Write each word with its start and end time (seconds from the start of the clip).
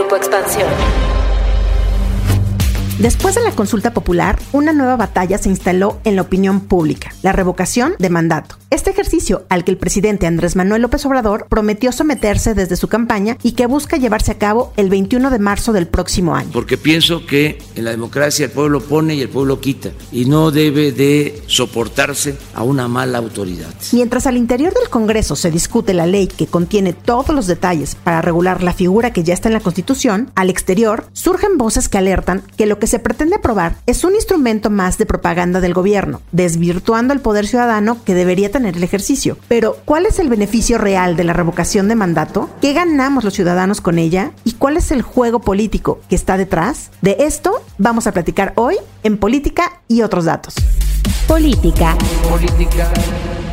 Grupo 0.00 0.16
Expansión. 0.16 0.66
Después 3.00 3.34
de 3.34 3.42
la 3.42 3.50
consulta 3.50 3.92
popular, 3.92 4.38
una 4.52 4.72
nueva 4.72 4.96
batalla 4.96 5.36
se 5.36 5.50
instaló 5.50 6.00
en 6.04 6.16
la 6.16 6.22
opinión 6.22 6.60
pública, 6.60 7.12
la 7.20 7.32
revocación 7.32 7.96
de 7.98 8.08
mandato. 8.08 8.59
Este 8.70 8.90
ejercicio 8.90 9.46
al 9.48 9.64
que 9.64 9.72
el 9.72 9.78
presidente 9.78 10.28
Andrés 10.28 10.54
Manuel 10.54 10.82
López 10.82 11.04
Obrador 11.04 11.48
prometió 11.48 11.90
someterse 11.90 12.54
desde 12.54 12.76
su 12.76 12.86
campaña 12.86 13.36
y 13.42 13.52
que 13.52 13.66
busca 13.66 13.96
llevarse 13.96 14.30
a 14.30 14.38
cabo 14.38 14.72
el 14.76 14.88
21 14.88 15.28
de 15.30 15.40
marzo 15.40 15.72
del 15.72 15.88
próximo 15.88 16.36
año. 16.36 16.50
Porque 16.52 16.78
pienso 16.78 17.26
que 17.26 17.58
en 17.74 17.84
la 17.84 17.90
democracia 17.90 18.44
el 18.44 18.52
pueblo 18.52 18.80
pone 18.80 19.16
y 19.16 19.22
el 19.22 19.28
pueblo 19.28 19.60
quita 19.60 19.90
y 20.12 20.26
no 20.26 20.52
debe 20.52 20.92
de 20.92 21.42
soportarse 21.48 22.36
a 22.54 22.62
una 22.62 22.86
mala 22.86 23.18
autoridad. 23.18 23.74
Mientras 23.90 24.28
al 24.28 24.36
interior 24.36 24.72
del 24.72 24.88
Congreso 24.88 25.34
se 25.34 25.50
discute 25.50 25.92
la 25.92 26.06
ley 26.06 26.28
que 26.28 26.46
contiene 26.46 26.92
todos 26.92 27.30
los 27.30 27.48
detalles 27.48 27.96
para 27.96 28.22
regular 28.22 28.62
la 28.62 28.72
figura 28.72 29.12
que 29.12 29.24
ya 29.24 29.34
está 29.34 29.48
en 29.48 29.54
la 29.54 29.60
Constitución, 29.60 30.30
al 30.36 30.48
exterior 30.48 31.06
surgen 31.12 31.58
voces 31.58 31.88
que 31.88 31.98
alertan 31.98 32.44
que 32.56 32.66
lo 32.66 32.78
que 32.78 32.86
se 32.86 33.00
pretende 33.00 33.34
aprobar 33.34 33.78
es 33.86 34.04
un 34.04 34.14
instrumento 34.14 34.70
más 34.70 34.96
de 34.96 35.06
propaganda 35.06 35.60
del 35.60 35.74
gobierno, 35.74 36.22
desvirtuando 36.30 37.12
el 37.12 37.20
poder 37.20 37.48
ciudadano 37.48 38.04
que 38.04 38.14
debería 38.14 38.52
tener 38.52 38.59
el 38.66 38.82
ejercicio. 38.82 39.36
Pero, 39.48 39.76
¿cuál 39.84 40.06
es 40.06 40.18
el 40.18 40.28
beneficio 40.28 40.78
real 40.78 41.16
de 41.16 41.24
la 41.24 41.32
revocación 41.32 41.88
de 41.88 41.94
mandato? 41.94 42.48
¿Qué 42.60 42.72
ganamos 42.72 43.24
los 43.24 43.34
ciudadanos 43.34 43.80
con 43.80 43.98
ella? 43.98 44.32
¿Y 44.44 44.52
cuál 44.52 44.76
es 44.76 44.90
el 44.90 45.02
juego 45.02 45.40
político 45.40 46.00
que 46.08 46.14
está 46.16 46.36
detrás? 46.36 46.90
De 47.00 47.16
esto 47.20 47.62
vamos 47.78 48.06
a 48.06 48.12
platicar 48.12 48.52
hoy 48.56 48.76
en 49.02 49.18
Política 49.18 49.80
y 49.88 50.02
otros 50.02 50.24
datos. 50.24 50.54
Política. 51.26 51.96
Política. 52.28 52.90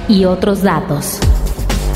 Y 0.07 0.25
otros 0.25 0.63
datos. 0.63 1.19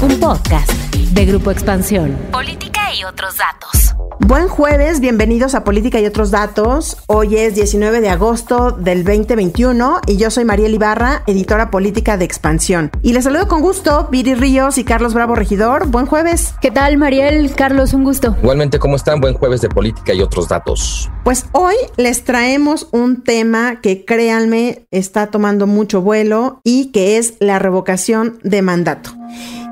Un 0.01 0.20
podcast 0.20 0.71
de 0.93 1.25
Grupo 1.25 1.51
Expansión. 1.51 2.17
Política 2.31 2.93
y 2.93 3.03
otros 3.03 3.37
datos. 3.37 3.91
Buen 4.32 4.48
jueves, 4.48 5.00
bienvenidos 5.00 5.55
a 5.55 5.64
Política 5.64 6.00
y 6.00 6.05
otros 6.05 6.32
datos. 6.32 6.96
Hoy 7.07 7.35
es 7.35 7.55
19 7.55 8.02
de 8.02 8.10
agosto 8.10 8.71
del 8.71 9.04
2021 9.04 9.99
y 10.08 10.18
yo 10.18 10.30
soy 10.30 10.46
Mariel 10.46 10.74
Ibarra, 10.74 11.24
editora 11.27 11.71
política 11.71 12.18
de 12.18 12.26
Expansión. 12.26 12.91
Y 13.02 13.13
les 13.13 13.26
saludo 13.26 13.48
con 13.48 13.62
gusto, 13.62 14.08
Viri 14.12 14.35
Ríos 14.35 14.77
y 14.77 14.84
Carlos 14.84 15.13
Bravo 15.13 15.35
Regidor. 15.35 15.88
Buen 15.88 16.05
jueves. 16.05 16.54
¿Qué 16.62 16.71
tal, 16.71 16.98
Mariel? 16.98 17.54
Carlos, 17.55 17.93
un 17.93 18.04
gusto. 18.04 18.35
Igualmente, 18.41 18.80
¿cómo 18.80 18.96
están? 18.96 19.20
Buen 19.20 19.34
jueves 19.34 19.60
de 19.60 19.70
Política 19.70 20.13
y 20.13 20.21
otros 20.21 20.48
datos. 20.48 21.10
Pues 21.24 21.48
hoy 21.52 21.76
les 21.98 22.24
traemos 22.24 22.88
un 22.91 23.24
tema 23.24 23.82
que 23.82 24.05
créanme 24.05 24.86
está 24.91 25.27
tomando 25.27 25.68
mucho 25.68 26.02
vuelo 26.02 26.62
y 26.63 26.91
que 26.91 27.18
es 27.18 27.34
la 27.40 27.60
revocación 27.60 28.40
de 28.43 28.62
mandato 28.62 29.12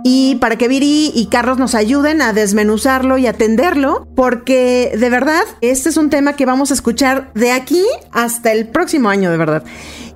y 0.03 0.35
para 0.35 0.57
que 0.57 0.67
Viri 0.67 1.11
y 1.13 1.27
Carlos 1.27 1.57
nos 1.57 1.75
ayuden 1.75 2.21
a 2.21 2.33
desmenuzarlo 2.33 3.17
y 3.17 3.27
atenderlo, 3.27 4.07
porque 4.15 4.91
de 4.97 5.09
verdad, 5.09 5.43
este 5.61 5.89
es 5.89 5.97
un 5.97 6.09
tema 6.09 6.33
que 6.33 6.45
vamos 6.45 6.71
a 6.71 6.73
escuchar 6.73 7.31
de 7.33 7.51
aquí 7.51 7.83
hasta 8.11 8.51
el 8.51 8.67
próximo 8.67 9.09
año, 9.09 9.31
de 9.31 9.37
verdad. 9.37 9.63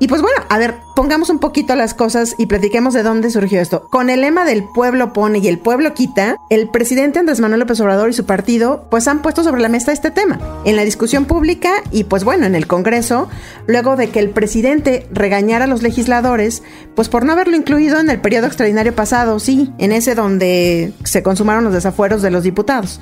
Y 0.04 0.10
pues 0.10 0.22
bueno, 0.22 0.44
a 0.50 0.58
ver, 0.58 0.76
pongamos 0.98 1.30
un 1.30 1.40
poquito 1.40 1.78
las 1.78 1.94
cosas 1.94 2.36
y 2.38 2.48
platiquemos 2.48 2.94
de 2.94 3.04
dónde 3.04 3.32
surgió 3.32 3.62
esto. 3.62 3.88
Con 3.90 4.10
el 4.10 4.20
lema 4.20 4.44
del 4.44 4.66
pueblo 4.66 5.14
pone 5.14 5.40
y 5.40 5.48
el 5.48 5.60
pueblo 5.60 5.94
quita, 5.94 6.36
el 6.50 6.68
presidente 6.68 7.20
Andrés 7.20 7.40
Manuel 7.40 7.62
López 7.62 7.80
Obrador 7.80 8.10
y 8.10 8.14
su 8.14 8.26
partido 8.26 8.86
pues 8.92 9.08
han 9.08 9.22
puesto 9.22 9.46
sobre 9.46 9.62
la 9.62 9.70
mesa 9.70 9.94
este 9.94 10.12
tema 10.12 10.42
en 10.66 10.76
la 10.76 10.84
discusión 10.84 11.24
pública 11.24 11.72
y 11.90 12.04
pues 12.04 12.26
bueno, 12.26 12.46
en 12.46 12.54
el 12.54 12.68
Congreso, 12.68 13.30
luego 13.66 13.96
de 13.96 14.10
que 14.10 14.20
el 14.20 14.32
presidente 14.32 15.08
regañara 15.10 15.64
a 15.64 15.68
los 15.70 15.84
legisladores 15.84 16.64
pues 16.98 17.08
por 17.08 17.24
no 17.24 17.32
haberlo 17.32 17.56
incluido 17.56 18.02
en 18.02 18.10
el 18.10 18.20
periodo 18.20 18.48
extraordinario 18.48 18.94
pasado, 18.94 19.40
sí, 19.40 19.72
en 19.78 19.94
ese 19.94 20.16
donde 20.16 20.92
se 21.06 21.24
consumaron 21.24 21.64
los 21.64 21.72
desafueros 21.72 22.22
de 22.22 22.30
los 22.30 22.44
diputados. 22.44 23.00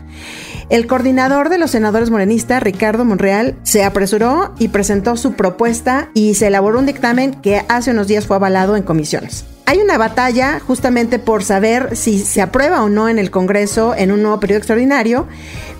El 0.72 0.88
coordinador 0.88 1.50
de 1.50 1.58
los 1.58 1.72
senadores 1.72 2.12
morenistas, 2.12 2.64
Ricardo 2.64 3.04
Monreal, 3.04 3.58
se 3.62 3.84
apresuró 3.84 4.56
y 4.58 4.70
presentó 4.70 5.18
su 5.18 5.34
propuesta 5.34 6.08
y 6.14 6.36
se 6.36 6.48
elaboró 6.48 6.80
un 6.80 6.86
dictamen 6.86 7.34
que 7.42 7.66
hace 7.68 7.92
unos 7.92 8.08
días 8.08 8.26
fue 8.26 8.38
avalado 8.38 8.78
en 8.78 8.84
comisiones. 8.84 9.44
Hay 9.66 9.80
una 9.80 9.98
batalla 9.98 10.62
justamente 10.66 11.20
por 11.20 11.44
saber 11.44 11.98
si 11.98 12.20
se 12.20 12.42
aprueba 12.42 12.84
o 12.84 12.88
no 12.88 13.10
en 13.10 13.20
el 13.20 13.32
Congreso 13.32 13.94
en 13.98 14.14
un 14.14 14.22
nuevo 14.22 14.40
periodo 14.40 14.60
extraordinario, 14.60 15.28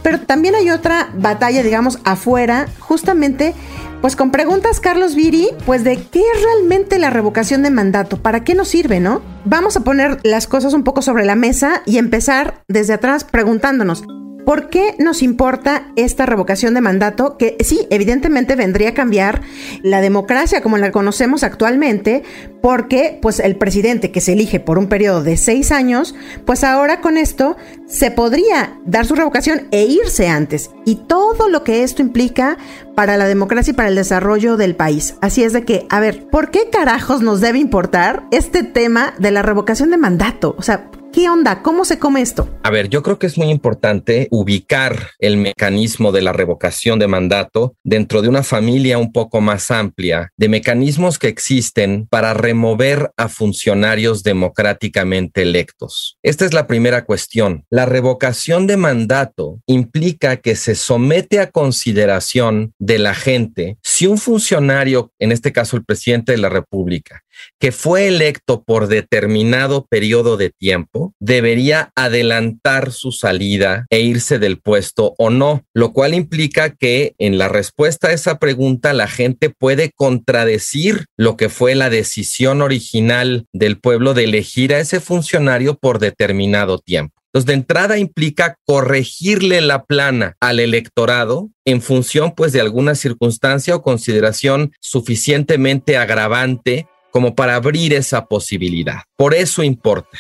pero 0.04 0.20
también 0.20 0.56
hay 0.56 0.70
otra 0.72 1.10
batalla, 1.16 1.64
digamos, 1.64 2.00
afuera, 2.04 2.68
justamente 2.80 3.56
pues 4.02 4.18
con 4.18 4.32
preguntas, 4.32 4.82
Carlos 4.82 5.16
Viri, 5.16 5.48
pues 5.66 5.86
de 5.86 6.04
qué 6.04 6.20
es 6.20 6.44
realmente 6.44 7.00
la 7.00 7.12
revocación 7.12 7.64
de 7.64 7.70
mandato, 7.70 8.18
para 8.18 8.44
qué 8.44 8.56
nos 8.56 8.68
sirve, 8.68 9.00
¿no? 9.00 9.22
Vamos 9.46 9.78
a 9.78 9.86
poner 9.86 10.20
las 10.24 10.48
cosas 10.48 10.74
un 10.74 10.84
poco 10.84 11.02
sobre 11.02 11.24
la 11.24 11.36
mesa 11.36 11.82
y 11.86 11.98
empezar 11.98 12.64
desde 12.68 12.94
atrás 12.94 13.24
preguntándonos, 13.24 14.04
¿Por 14.46 14.70
qué 14.70 14.96
nos 14.98 15.22
importa 15.22 15.92
esta 15.96 16.26
revocación 16.26 16.74
de 16.74 16.82
mandato 16.82 17.38
que 17.38 17.58
sí, 17.62 17.88
evidentemente 17.90 18.56
vendría 18.56 18.90
a 18.90 18.94
cambiar 18.94 19.42
la 19.84 20.02
democracia 20.02 20.62
como 20.62 20.78
la 20.78 20.92
conocemos 20.92 21.44
actualmente? 21.44 22.24
Porque 22.62 23.20
pues 23.22 23.40
el 23.40 23.56
presidente 23.56 24.12
que 24.12 24.22
se 24.22 24.34
elige 24.34 24.60
por 24.60 24.78
un 24.78 24.88
periodo 24.88 25.24
de 25.24 25.38
seis 25.38 25.72
años, 25.72 26.16
pues 26.46 26.64
ahora 26.64 27.02
con 27.02 27.18
esto 27.18 27.56
se 27.88 28.12
podría 28.12 28.80
dar 28.86 29.06
su 29.06 29.16
revocación 29.16 29.68
e 29.72 29.84
irse 29.86 30.28
antes. 30.28 30.72
Y 30.86 30.96
todo 30.96 31.50
lo 31.50 31.64
que 31.64 31.84
esto 31.84 32.02
implica 32.02 32.58
para 32.96 33.18
la 33.18 33.28
democracia 33.28 33.72
y 33.72 33.76
para 33.76 33.90
el 33.90 33.96
desarrollo 33.96 34.58
del 34.58 34.76
país. 34.76 35.16
Así 35.22 35.44
es 35.44 35.54
de 35.54 35.64
que, 35.64 35.86
a 35.90 36.00
ver, 36.00 36.28
¿por 36.28 36.52
qué 36.52 36.70
carajos 36.72 37.22
nos 37.22 37.42
debe 37.42 37.60
importar 37.60 38.24
este 38.32 38.64
tema 38.64 39.14
de 39.18 39.32
la 39.32 39.42
revocación 39.42 39.92
de 39.92 39.98
mandato? 39.98 40.56
O 40.58 40.62
sea, 40.62 40.90
¿Qué 41.14 41.30
onda? 41.30 41.62
¿Cómo 41.62 41.84
se 41.84 42.00
come 42.00 42.22
esto? 42.22 42.48
A 42.64 42.70
ver, 42.70 42.88
yo 42.88 43.04
creo 43.04 43.20
que 43.20 43.28
es 43.28 43.38
muy 43.38 43.50
importante 43.50 44.30
ubicar 44.32 45.10
el 45.20 45.36
mecanismo 45.36 46.14
de 46.14 46.22
la 46.22 46.32
revocación 46.32 47.00
de 47.00 47.08
mandato 47.08 47.76
dentro 47.84 48.22
de 48.22 48.30
una 48.30 48.44
familia 48.44 48.98
un 48.98 49.12
poco 49.12 49.42
más 49.42 49.72
amplia 49.72 50.32
de 50.38 50.48
mecanismos 50.48 51.20
que 51.20 51.28
existen 51.28 52.08
para 52.10 52.34
remover 52.34 53.12
a 53.18 53.28
funcionarios 53.28 54.24
democráticamente 54.24 55.42
electos. 55.42 56.18
Esta 56.24 56.46
es 56.46 56.54
la 56.54 56.66
primera 56.66 57.04
cuestión. 57.04 57.66
La 57.70 57.86
revocación 57.86 58.66
de 58.66 58.78
mandato 58.78 59.60
implica 59.66 60.38
que 60.38 60.56
se 60.56 60.76
somete 60.76 61.40
a 61.40 61.52
consideración 61.52 62.74
de 62.80 63.00
la 63.00 63.16
gente 63.16 63.78
si 63.84 64.08
un 64.08 64.18
funcionario, 64.18 65.12
en 65.20 65.34
este 65.34 65.52
caso 65.52 65.76
el 65.76 65.84
presidente 65.84 66.32
de 66.32 66.38
la 66.38 66.50
República, 66.50 67.22
que 67.60 67.72
fue 67.72 68.08
electo 68.08 68.64
por 68.64 68.88
determinado 68.88 69.86
periodo 69.88 70.38
de 70.38 70.50
tiempo, 70.50 71.14
debería 71.20 71.92
adelantar 71.96 72.92
su 72.92 73.12
salida 73.12 73.86
e 73.90 74.02
irse 74.02 74.40
del 74.40 74.60
puesto 74.60 75.14
o 75.18 75.30
no, 75.30 75.64
lo 75.74 75.94
cual 75.94 76.14
implica 76.14 76.76
que 76.76 77.16
en 77.18 77.38
la 77.38 77.48
respuesta 77.48 78.10
a 78.10 78.14
esa 78.14 78.40
pregunta 78.40 78.94
la 78.94 79.08
gente 79.08 79.50
puede 79.50 79.92
contradecir 79.92 81.06
lo 81.18 81.38
que 81.38 81.50
fue 81.50 81.76
la 81.76 81.90
decisión 81.90 82.62
original 82.62 83.46
del 83.54 83.80
pueblo 83.80 84.14
de 84.14 84.26
elegir 84.26 84.74
a 84.74 84.80
ese 84.80 85.00
funcionario 85.00 85.76
por 85.76 86.00
determinado 86.00 86.80
tiempo. 86.80 87.22
Entonces, 87.34 87.48
de 87.48 87.54
entrada 87.54 87.98
implica 87.98 88.58
corregirle 88.66 89.62
la 89.62 89.86
plana 89.86 90.36
al 90.42 90.60
electorado 90.60 91.50
en 91.64 91.82
función, 91.82 92.34
pues, 92.36 92.52
de 92.52 92.60
alguna 92.60 92.94
circunstancia 92.94 93.74
o 93.74 93.82
consideración 93.82 94.74
suficientemente 94.82 95.96
agravante 95.96 96.88
como 97.12 97.36
para 97.36 97.56
abrir 97.56 97.94
esa 97.94 98.26
posibilidad. 98.26 99.04
Por 99.16 99.34
eso 99.34 99.64
importa. 99.64 100.18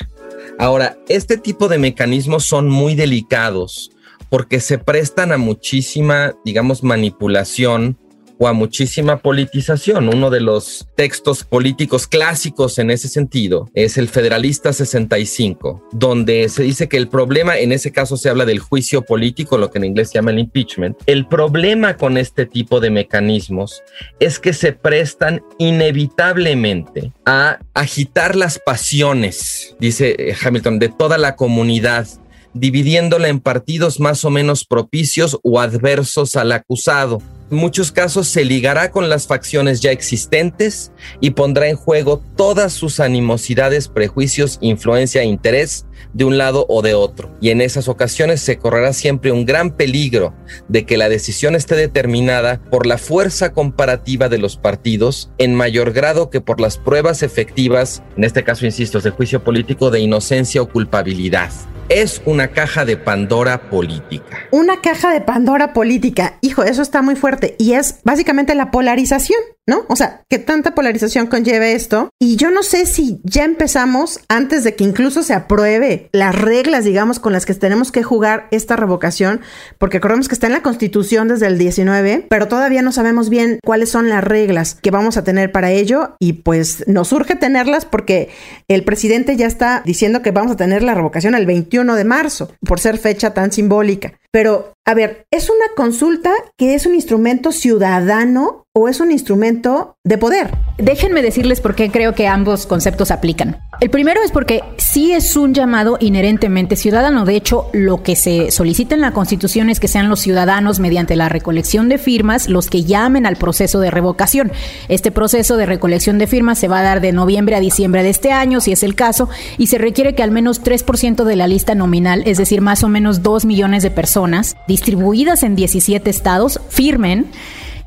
Ahora, 0.59 0.97
este 1.07 1.37
tipo 1.37 1.67
de 1.67 1.77
mecanismos 1.77 2.45
son 2.45 2.69
muy 2.69 2.95
delicados 2.95 3.91
porque 4.29 4.59
se 4.59 4.77
prestan 4.77 5.31
a 5.31 5.37
muchísima, 5.37 6.35
digamos, 6.45 6.83
manipulación 6.83 7.97
o 8.41 8.47
a 8.47 8.53
muchísima 8.53 9.17
politización. 9.17 10.09
Uno 10.09 10.31
de 10.31 10.41
los 10.41 10.87
textos 10.95 11.43
políticos 11.43 12.07
clásicos 12.07 12.79
en 12.79 12.89
ese 12.89 13.07
sentido 13.07 13.69
es 13.75 13.99
el 13.99 14.09
Federalista 14.09 14.73
65, 14.73 15.87
donde 15.91 16.49
se 16.49 16.63
dice 16.63 16.89
que 16.89 16.97
el 16.97 17.07
problema, 17.07 17.59
en 17.59 17.71
ese 17.71 17.91
caso 17.91 18.17
se 18.17 18.29
habla 18.29 18.45
del 18.45 18.57
juicio 18.57 19.03
político, 19.03 19.59
lo 19.59 19.69
que 19.69 19.77
en 19.77 19.85
inglés 19.85 20.09
se 20.09 20.15
llama 20.15 20.31
el 20.31 20.39
impeachment. 20.39 20.97
El 21.05 21.27
problema 21.27 21.97
con 21.97 22.17
este 22.17 22.47
tipo 22.47 22.79
de 22.79 22.89
mecanismos 22.89 23.83
es 24.19 24.39
que 24.39 24.53
se 24.53 24.73
prestan 24.73 25.43
inevitablemente 25.59 27.13
a 27.27 27.59
agitar 27.75 28.35
las 28.35 28.57
pasiones, 28.57 29.75
dice 29.79 30.15
eh, 30.17 30.35
Hamilton, 30.43 30.79
de 30.79 30.89
toda 30.89 31.19
la 31.19 31.35
comunidad 31.35 32.07
dividiéndola 32.55 33.27
en 33.27 33.39
partidos 33.39 33.99
más 33.99 34.25
o 34.25 34.31
menos 34.31 34.65
propicios 34.65 35.39
o 35.43 35.59
adversos 35.59 36.35
al 36.35 36.51
acusado 36.53 37.19
muchos 37.51 37.91
casos 37.91 38.27
se 38.27 38.45
ligará 38.45 38.91
con 38.91 39.09
las 39.09 39.27
facciones 39.27 39.81
ya 39.81 39.91
existentes 39.91 40.91
y 41.19 41.31
pondrá 41.31 41.67
en 41.69 41.75
juego 41.75 42.21
todas 42.35 42.73
sus 42.73 42.99
animosidades, 42.99 43.87
prejuicios, 43.87 44.57
influencia 44.61 45.21
e 45.21 45.25
interés 45.25 45.85
de 46.13 46.25
un 46.25 46.37
lado 46.37 46.65
o 46.69 46.81
de 46.81 46.93
otro. 46.93 47.29
Y 47.41 47.49
en 47.49 47.61
esas 47.61 47.87
ocasiones 47.87 48.41
se 48.41 48.57
correrá 48.57 48.93
siempre 48.93 49.31
un 49.31 49.45
gran 49.45 49.71
peligro 49.71 50.33
de 50.67 50.85
que 50.85 50.97
la 50.97 51.09
decisión 51.09 51.55
esté 51.55 51.75
determinada 51.75 52.61
por 52.69 52.85
la 52.85 52.97
fuerza 52.97 53.53
comparativa 53.53 54.29
de 54.29 54.37
los 54.37 54.57
partidos 54.57 55.31
en 55.37 55.55
mayor 55.55 55.91
grado 55.91 56.29
que 56.29 56.41
por 56.41 56.59
las 56.59 56.77
pruebas 56.77 57.23
efectivas, 57.23 58.03
en 58.17 58.23
este 58.23 58.43
caso, 58.43 58.65
insisto, 58.65 58.99
de 58.99 59.11
juicio 59.11 59.43
político 59.43 59.89
de 59.89 59.99
inocencia 59.99 60.61
o 60.61 60.69
culpabilidad. 60.69 61.51
Es 61.93 62.21
una 62.25 62.47
caja 62.47 62.85
de 62.85 62.95
Pandora 62.95 63.69
política. 63.69 64.47
Una 64.51 64.79
caja 64.79 65.11
de 65.11 65.19
Pandora 65.19 65.73
política. 65.73 66.37
Hijo, 66.39 66.63
eso 66.63 66.81
está 66.81 67.01
muy 67.01 67.17
fuerte. 67.17 67.55
Y 67.59 67.73
es 67.73 67.99
básicamente 68.05 68.55
la 68.55 68.71
polarización, 68.71 69.39
¿no? 69.67 69.83
O 69.89 69.97
sea, 69.97 70.23
que 70.29 70.39
tanta 70.39 70.73
polarización 70.73 71.27
conlleve 71.27 71.73
esto. 71.73 72.09
Y 72.17 72.37
yo 72.37 72.49
no 72.49 72.63
sé 72.63 72.85
si 72.85 73.19
ya 73.25 73.43
empezamos 73.43 74.21
antes 74.29 74.63
de 74.63 74.75
que 74.75 74.85
incluso 74.85 75.21
se 75.21 75.33
apruebe 75.33 76.09
las 76.13 76.33
reglas, 76.33 76.85
digamos, 76.85 77.19
con 77.19 77.33
las 77.33 77.45
que 77.45 77.53
tenemos 77.55 77.91
que 77.91 78.03
jugar 78.03 78.47
esta 78.51 78.77
revocación, 78.77 79.41
porque 79.77 79.97
acordemos 79.97 80.29
que 80.29 80.35
está 80.35 80.47
en 80.47 80.53
la 80.53 80.63
Constitución 80.63 81.27
desde 81.27 81.47
el 81.47 81.57
19, 81.57 82.27
pero 82.29 82.47
todavía 82.47 82.81
no 82.81 82.93
sabemos 82.93 83.29
bien 83.29 83.59
cuáles 83.63 83.89
son 83.89 84.07
las 84.07 84.23
reglas 84.23 84.77
que 84.81 84.91
vamos 84.91 85.17
a 85.17 85.25
tener 85.25 85.51
para 85.51 85.71
ello. 85.71 86.15
Y 86.19 86.33
pues 86.33 86.85
nos 86.87 87.11
urge 87.11 87.35
tenerlas 87.35 87.83
porque 87.83 88.29
el 88.69 88.85
presidente 88.85 89.35
ya 89.35 89.47
está 89.47 89.81
diciendo 89.85 90.21
que 90.21 90.31
vamos 90.31 90.53
a 90.53 90.55
tener 90.55 90.83
la 90.83 90.95
revocación 90.95 91.35
el 91.35 91.45
21 91.45 91.80
de 91.95 92.05
marzo, 92.05 92.51
por 92.65 92.79
ser 92.79 92.97
fecha 92.97 93.33
tan 93.33 93.51
simbólica. 93.51 94.20
Pero, 94.31 94.73
a 94.85 94.93
ver, 94.93 95.25
¿es 95.29 95.49
una 95.49 95.65
consulta 95.75 96.31
que 96.57 96.73
es 96.73 96.85
un 96.85 96.95
instrumento 96.95 97.51
ciudadano 97.51 98.65
o 98.73 98.87
es 98.87 99.01
un 99.01 99.11
instrumento 99.11 99.97
de 100.05 100.17
poder? 100.17 100.51
Déjenme 100.77 101.21
decirles 101.21 101.59
por 101.59 101.75
qué 101.75 101.91
creo 101.91 102.15
que 102.15 102.27
ambos 102.27 102.65
conceptos 102.65 103.11
aplican. 103.11 103.59
El 103.81 103.89
primero 103.89 104.21
es 104.23 104.31
porque 104.31 104.63
sí 104.77 105.11
es 105.11 105.35
un 105.35 105.53
llamado 105.53 105.97
inherentemente 105.99 106.75
ciudadano. 106.75 107.25
De 107.25 107.35
hecho, 107.35 107.67
lo 107.73 108.03
que 108.03 108.15
se 108.15 108.51
solicita 108.51 108.95
en 108.95 109.01
la 109.01 109.11
Constitución 109.11 109.69
es 109.69 109.79
que 109.79 109.87
sean 109.87 110.07
los 110.07 110.21
ciudadanos, 110.21 110.79
mediante 110.79 111.15
la 111.15 111.29
recolección 111.29 111.89
de 111.89 111.97
firmas, 111.97 112.47
los 112.47 112.69
que 112.69 112.83
llamen 112.83 113.25
al 113.25 113.35
proceso 113.35 113.79
de 113.79 113.91
revocación. 113.91 114.51
Este 114.87 115.11
proceso 115.11 115.57
de 115.57 115.65
recolección 115.65 116.19
de 116.19 116.27
firmas 116.27 116.59
se 116.59 116.67
va 116.67 116.79
a 116.79 116.83
dar 116.83 117.01
de 117.01 117.11
noviembre 117.11 117.55
a 117.55 117.59
diciembre 117.59 118.03
de 118.03 118.11
este 118.11 118.31
año, 118.31 118.61
si 118.61 118.71
es 118.71 118.83
el 118.83 118.95
caso, 118.95 119.29
y 119.57 119.67
se 119.67 119.77
requiere 119.77 120.15
que 120.15 120.23
al 120.23 120.31
menos 120.31 120.63
3% 120.63 121.23
de 121.23 121.35
la 121.35 121.47
lista 121.47 121.75
nominal, 121.75 122.23
es 122.25 122.37
decir, 122.37 122.61
más 122.61 122.83
o 122.83 122.87
menos 122.87 123.23
2 123.23 123.45
millones 123.45 123.83
de 123.83 123.91
personas, 123.91 124.20
distribuidas 124.67 125.43
en 125.43 125.55
17 125.55 126.09
estados 126.09 126.59
firmen 126.69 127.27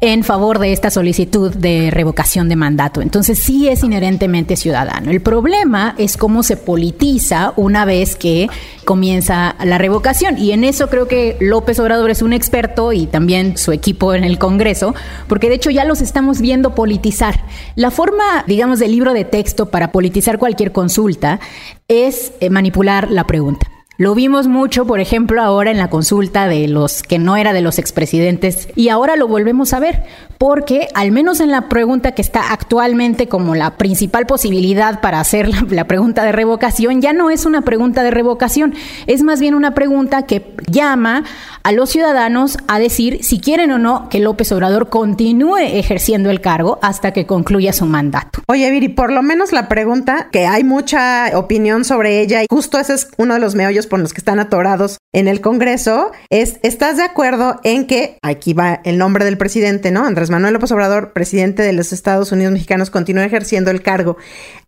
en 0.00 0.22
favor 0.22 0.58
de 0.58 0.72
esta 0.72 0.90
solicitud 0.90 1.54
de 1.54 1.90
revocación 1.90 2.48
de 2.50 2.56
mandato. 2.56 3.00
Entonces 3.00 3.38
sí 3.38 3.68
es 3.68 3.82
inherentemente 3.82 4.54
ciudadano. 4.54 5.10
El 5.10 5.22
problema 5.22 5.94
es 5.96 6.18
cómo 6.18 6.42
se 6.42 6.58
politiza 6.58 7.54
una 7.56 7.86
vez 7.86 8.14
que 8.14 8.48
comienza 8.84 9.56
la 9.64 9.78
revocación. 9.78 10.36
Y 10.36 10.52
en 10.52 10.64
eso 10.64 10.88
creo 10.88 11.08
que 11.08 11.38
López 11.40 11.78
Obrador 11.78 12.10
es 12.10 12.20
un 12.20 12.34
experto 12.34 12.92
y 12.92 13.06
también 13.06 13.56
su 13.56 13.72
equipo 13.72 14.12
en 14.12 14.24
el 14.24 14.38
Congreso, 14.38 14.94
porque 15.26 15.48
de 15.48 15.54
hecho 15.54 15.70
ya 15.70 15.86
los 15.86 16.02
estamos 16.02 16.40
viendo 16.40 16.74
politizar. 16.74 17.40
La 17.74 17.90
forma, 17.90 18.44
digamos, 18.46 18.80
del 18.80 18.92
libro 18.92 19.14
de 19.14 19.24
texto 19.24 19.70
para 19.70 19.90
politizar 19.90 20.38
cualquier 20.38 20.72
consulta 20.72 21.40
es 21.88 22.32
eh, 22.40 22.50
manipular 22.50 23.10
la 23.10 23.26
pregunta. 23.26 23.73
Lo 23.96 24.16
vimos 24.16 24.48
mucho, 24.48 24.86
por 24.86 24.98
ejemplo, 24.98 25.40
ahora 25.40 25.70
en 25.70 25.78
la 25.78 25.88
consulta 25.88 26.48
de 26.48 26.66
los 26.66 27.04
que 27.04 27.20
no 27.20 27.36
era 27.36 27.52
de 27.52 27.60
los 27.60 27.78
expresidentes 27.78 28.68
y 28.74 28.88
ahora 28.88 29.14
lo 29.14 29.28
volvemos 29.28 29.72
a 29.72 29.78
ver, 29.78 30.02
porque 30.38 30.88
al 30.94 31.10
menos 31.10 31.40
en 31.40 31.50
la 31.50 31.68
pregunta 31.68 32.12
que 32.12 32.22
está 32.22 32.52
actualmente 32.52 33.28
como 33.28 33.54
la 33.54 33.76
principal 33.76 34.26
posibilidad 34.26 35.00
para 35.00 35.20
hacer 35.20 35.48
la, 35.70 35.84
pregunta 35.86 36.24
de 36.24 36.32
revocación, 36.32 37.00
ya 37.00 37.12
no 37.12 37.30
es 37.30 37.46
una 37.46 37.62
pregunta 37.62 38.02
de 38.02 38.10
revocación, 38.10 38.74
es 39.06 39.22
más 39.22 39.40
bien 39.40 39.54
una 39.54 39.74
pregunta 39.74 40.22
que 40.22 40.54
llama 40.66 41.24
a 41.62 41.72
los 41.72 41.90
ciudadanos 41.90 42.58
a 42.68 42.78
decir 42.78 43.22
si 43.22 43.40
quieren 43.40 43.70
o 43.70 43.78
no 43.78 44.08
que 44.08 44.20
López 44.20 44.52
Obrador 44.52 44.88
continúe 44.88 45.58
ejerciendo 45.58 46.30
el 46.30 46.40
cargo 46.40 46.78
hasta 46.82 47.12
que 47.12 47.26
concluya 47.26 47.72
su 47.72 47.86
mandato. 47.86 48.42
Oye, 48.48 48.70
Viri, 48.70 48.88
por 48.88 49.12
lo 49.12 49.22
menos 49.22 49.52
la 49.52 49.68
pregunta, 49.68 50.28
que 50.30 50.46
hay 50.46 50.64
mucha 50.64 51.30
opinión 51.34 51.84
sobre 51.84 52.20
ella 52.20 52.42
y 52.42 52.46
justo 52.50 52.78
ese 52.78 52.94
es 52.94 53.08
uno 53.16 53.34
de 53.34 53.40
los 53.40 53.54
meollos 53.54 53.86
por 53.86 54.00
los 54.00 54.12
que 54.12 54.20
están 54.20 54.40
atorados 54.40 54.98
en 55.14 55.28
el 55.28 55.40
Congreso 55.40 56.10
es, 56.28 56.58
¿estás 56.62 56.96
de 56.96 57.04
acuerdo 57.04 57.60
en 57.62 57.86
que, 57.86 58.18
aquí 58.20 58.52
va 58.52 58.80
el 58.84 58.98
nombre 58.98 59.24
del 59.24 59.38
presidente, 59.38 59.92
¿no? 59.92 60.04
Andrés 60.04 60.28
Manuel 60.28 60.52
López 60.52 60.72
Obrador, 60.72 61.12
presidente 61.12 61.62
de 61.62 61.72
los 61.72 61.92
Estados 61.92 62.32
Unidos 62.32 62.52
mexicanos, 62.52 62.90
continúe 62.90 63.22
ejerciendo 63.22 63.70
el 63.70 63.80
cargo 63.80 64.16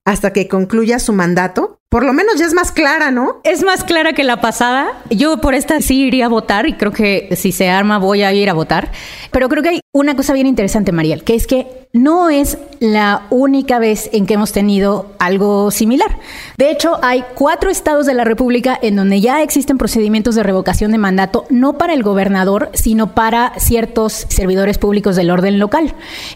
hasta 0.06 0.32
que 0.32 0.49
concluya 0.49 0.99
su 0.99 1.12
mandato? 1.12 1.79
Por 1.88 2.05
lo 2.05 2.12
menos 2.12 2.37
ya 2.37 2.47
es 2.47 2.55
más 2.55 2.73
clara, 2.73 3.11
¿no? 3.11 3.41
Es 3.44 3.62
más 3.62 3.85
clara 3.85 4.12
que 4.12 4.25
la 4.25 4.41
pasada. 4.41 4.88
Yo 5.11 5.38
por 5.38 5.55
esta 5.55 5.81
sí 5.81 6.03
iría 6.05 6.26
a 6.26 6.29
votar 6.29 6.67
y 6.67 6.73
creo 6.75 6.93
que 6.93 7.29
si 7.37 7.53
se 7.53 7.69
arma 7.69 7.99
voy 7.99 8.23
a 8.23 8.32
ir 8.32 8.49
a 8.49 8.55
votar. 8.55 8.91
Pero 9.31 9.49
creo 9.49 9.62
que 9.62 9.69
hay 9.69 9.81
una 9.93 10.17
cosa 10.17 10.32
bien 10.32 10.47
interesante, 10.47 10.93
Mariel, 10.93 11.23
que 11.23 11.35
es 11.35 11.47
que 11.47 11.87
no 11.93 12.29
es 12.29 12.58
la 12.81 13.26
única 13.31 13.79
vez 13.79 14.11
en 14.12 14.26
que 14.26 14.35
hemos 14.35 14.53
tenido 14.53 15.14
algo 15.19 15.70
similar. 15.70 16.19
De 16.59 16.70
hecho, 16.70 16.99
hay 17.02 17.25
cuatro 17.35 17.70
estados 17.70 18.05
de 18.05 18.12
la 18.12 18.25
República 18.25 18.79
en 18.82 18.97
donde 18.97 19.23
ya 19.23 19.43
existen 19.43 19.79
procedimientos 19.79 20.35
de 20.35 20.43
revocación 20.43 20.93
de 20.93 20.99
mandato, 20.99 21.47
no 21.49 21.79
para 21.79 21.94
el 21.94 22.02
gobernador, 22.02 22.70
sino 22.75 23.14
para 23.14 23.55
ciertos 23.59 24.26
servidores 24.29 24.76
públicos 24.76 25.17
del 25.17 25.31
orden 25.31 25.59
local. 25.59 25.94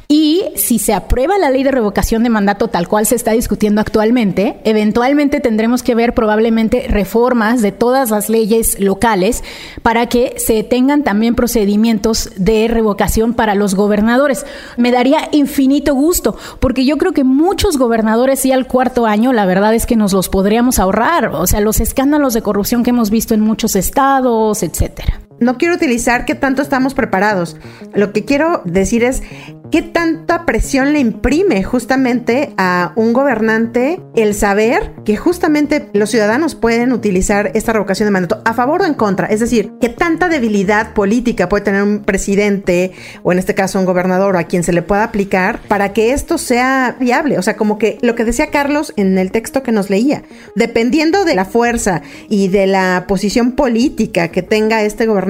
Y 0.09 0.45
si 0.57 0.79
se 0.79 0.95
aprueba 0.95 1.37
la 1.37 1.51
ley 1.51 1.63
de 1.63 1.73
revocación 1.73 2.23
de 2.23 2.31
mandato 2.31 2.69
tal 2.69 2.89
cual 2.89 3.05
se 3.05 3.17
está 3.17 3.33
discutiendo 3.33 3.60
actualmente, 3.79 4.59
eventualmente 4.65 5.41
tendremos 5.41 5.83
que 5.83 5.95
ver 5.95 6.15
probablemente 6.15 6.87
reformas 6.89 7.63
de 7.63 7.73
todas 7.73 8.11
las 8.11 8.29
leyes 8.29 8.81
locales 8.81 9.45
para 9.83 10.07
que 10.07 10.35
se 10.39 10.63
tengan 10.63 11.05
también 11.05 11.35
procedimientos 11.35 12.31
de 12.37 12.69
revocación 12.69 13.35
para 13.35 13.55
los 13.55 13.75
gobernadores. 13.75 14.47
Me 14.77 14.91
daría 14.91 15.29
infinito 15.33 15.95
gusto, 15.95 16.37
porque 16.59 16.85
yo 16.85 16.97
creo 16.97 17.13
que 17.13 17.25
muchos 17.25 17.77
gobernadores 17.77 18.45
y 18.47 18.53
al 18.53 18.67
cuarto 18.67 19.07
año, 19.07 19.33
la 19.33 19.47
verdad 19.47 19.75
es 19.75 19.87
que 19.87 19.97
nos 19.97 20.13
los 20.13 20.29
podríamos 20.29 20.79
ahorrar, 20.79 21.27
o 21.35 21.47
sea, 21.47 21.61
los 21.61 21.81
escándalos 21.81 22.35
de 22.35 22.43
corrupción 22.43 22.83
que 22.83 22.91
hemos 22.91 23.11
visto 23.11 23.35
en 23.35 23.41
muchos 23.41 23.77
estados, 23.77 24.63
etcétera 24.63 25.30
no 25.41 25.59
quiero 25.59 25.75
utilizar 25.75 26.25
qué 26.27 26.35
tanto 26.35 26.63
estamos 26.63 26.95
preparados. 26.95 27.57
Lo 27.95 28.13
que 28.13 28.25
quiero 28.25 28.63
decir 28.65 29.03
es 29.03 29.23
qué 29.71 29.83
tanta 29.83 30.45
presión 30.47 30.93
le 30.93 30.99
imprime 30.99 31.63
justamente 31.63 32.53
a 32.57 32.93
un 32.97 33.13
gobernante 33.13 34.01
el 34.17 34.35
saber 34.35 34.93
que 35.05 35.17
justamente 35.17 35.89
los 35.93 36.11
ciudadanos 36.11 36.55
pueden 36.55 36.93
utilizar 36.93 37.53
esta 37.55 37.73
revocación 37.73 38.07
de 38.07 38.11
mandato 38.11 38.43
a 38.45 38.53
favor 38.53 38.83
o 38.83 38.85
en 38.85 38.95
contra. 38.95 39.29
Es 39.29 39.41
decir, 39.41 39.73
qué 39.81 39.89
tanta 39.89 40.29
debilidad 40.29 40.93
política 40.93 41.49
puede 41.49 41.65
tener 41.65 41.83
un 41.83 42.01
presidente 42.01 42.93
o 43.23 43.33
en 43.33 43.39
este 43.39 43.55
caso 43.55 43.79
un 43.79 43.87
gobernador 43.87 44.35
o 44.35 44.39
a 44.39 44.45
quien 44.45 44.65
se 44.65 44.73
le 44.73 44.83
pueda 44.83 45.05
aplicar 45.05 45.61
para 45.69 45.93
que 45.93 46.13
esto 46.13 46.37
sea 46.37 46.97
viable. 46.99 47.39
O 47.39 47.43
sea, 47.43 47.57
como 47.57 47.79
que 47.79 47.99
lo 48.03 48.15
que 48.15 48.25
decía 48.25 48.49
Carlos 48.49 48.93
en 48.97 49.17
el 49.19 49.31
texto 49.31 49.63
que 49.63 49.73
nos 49.73 49.89
leía, 49.89 50.23
dependiendo 50.57 51.25
de 51.25 51.35
la 51.35 51.45
fuerza 51.45 52.03
y 52.29 52.49
de 52.49 52.67
la 52.67 53.05
posición 53.07 53.53
política 53.53 54.29
que 54.29 54.43
tenga 54.43 54.83
este 54.83 55.07
gobernante, 55.07 55.30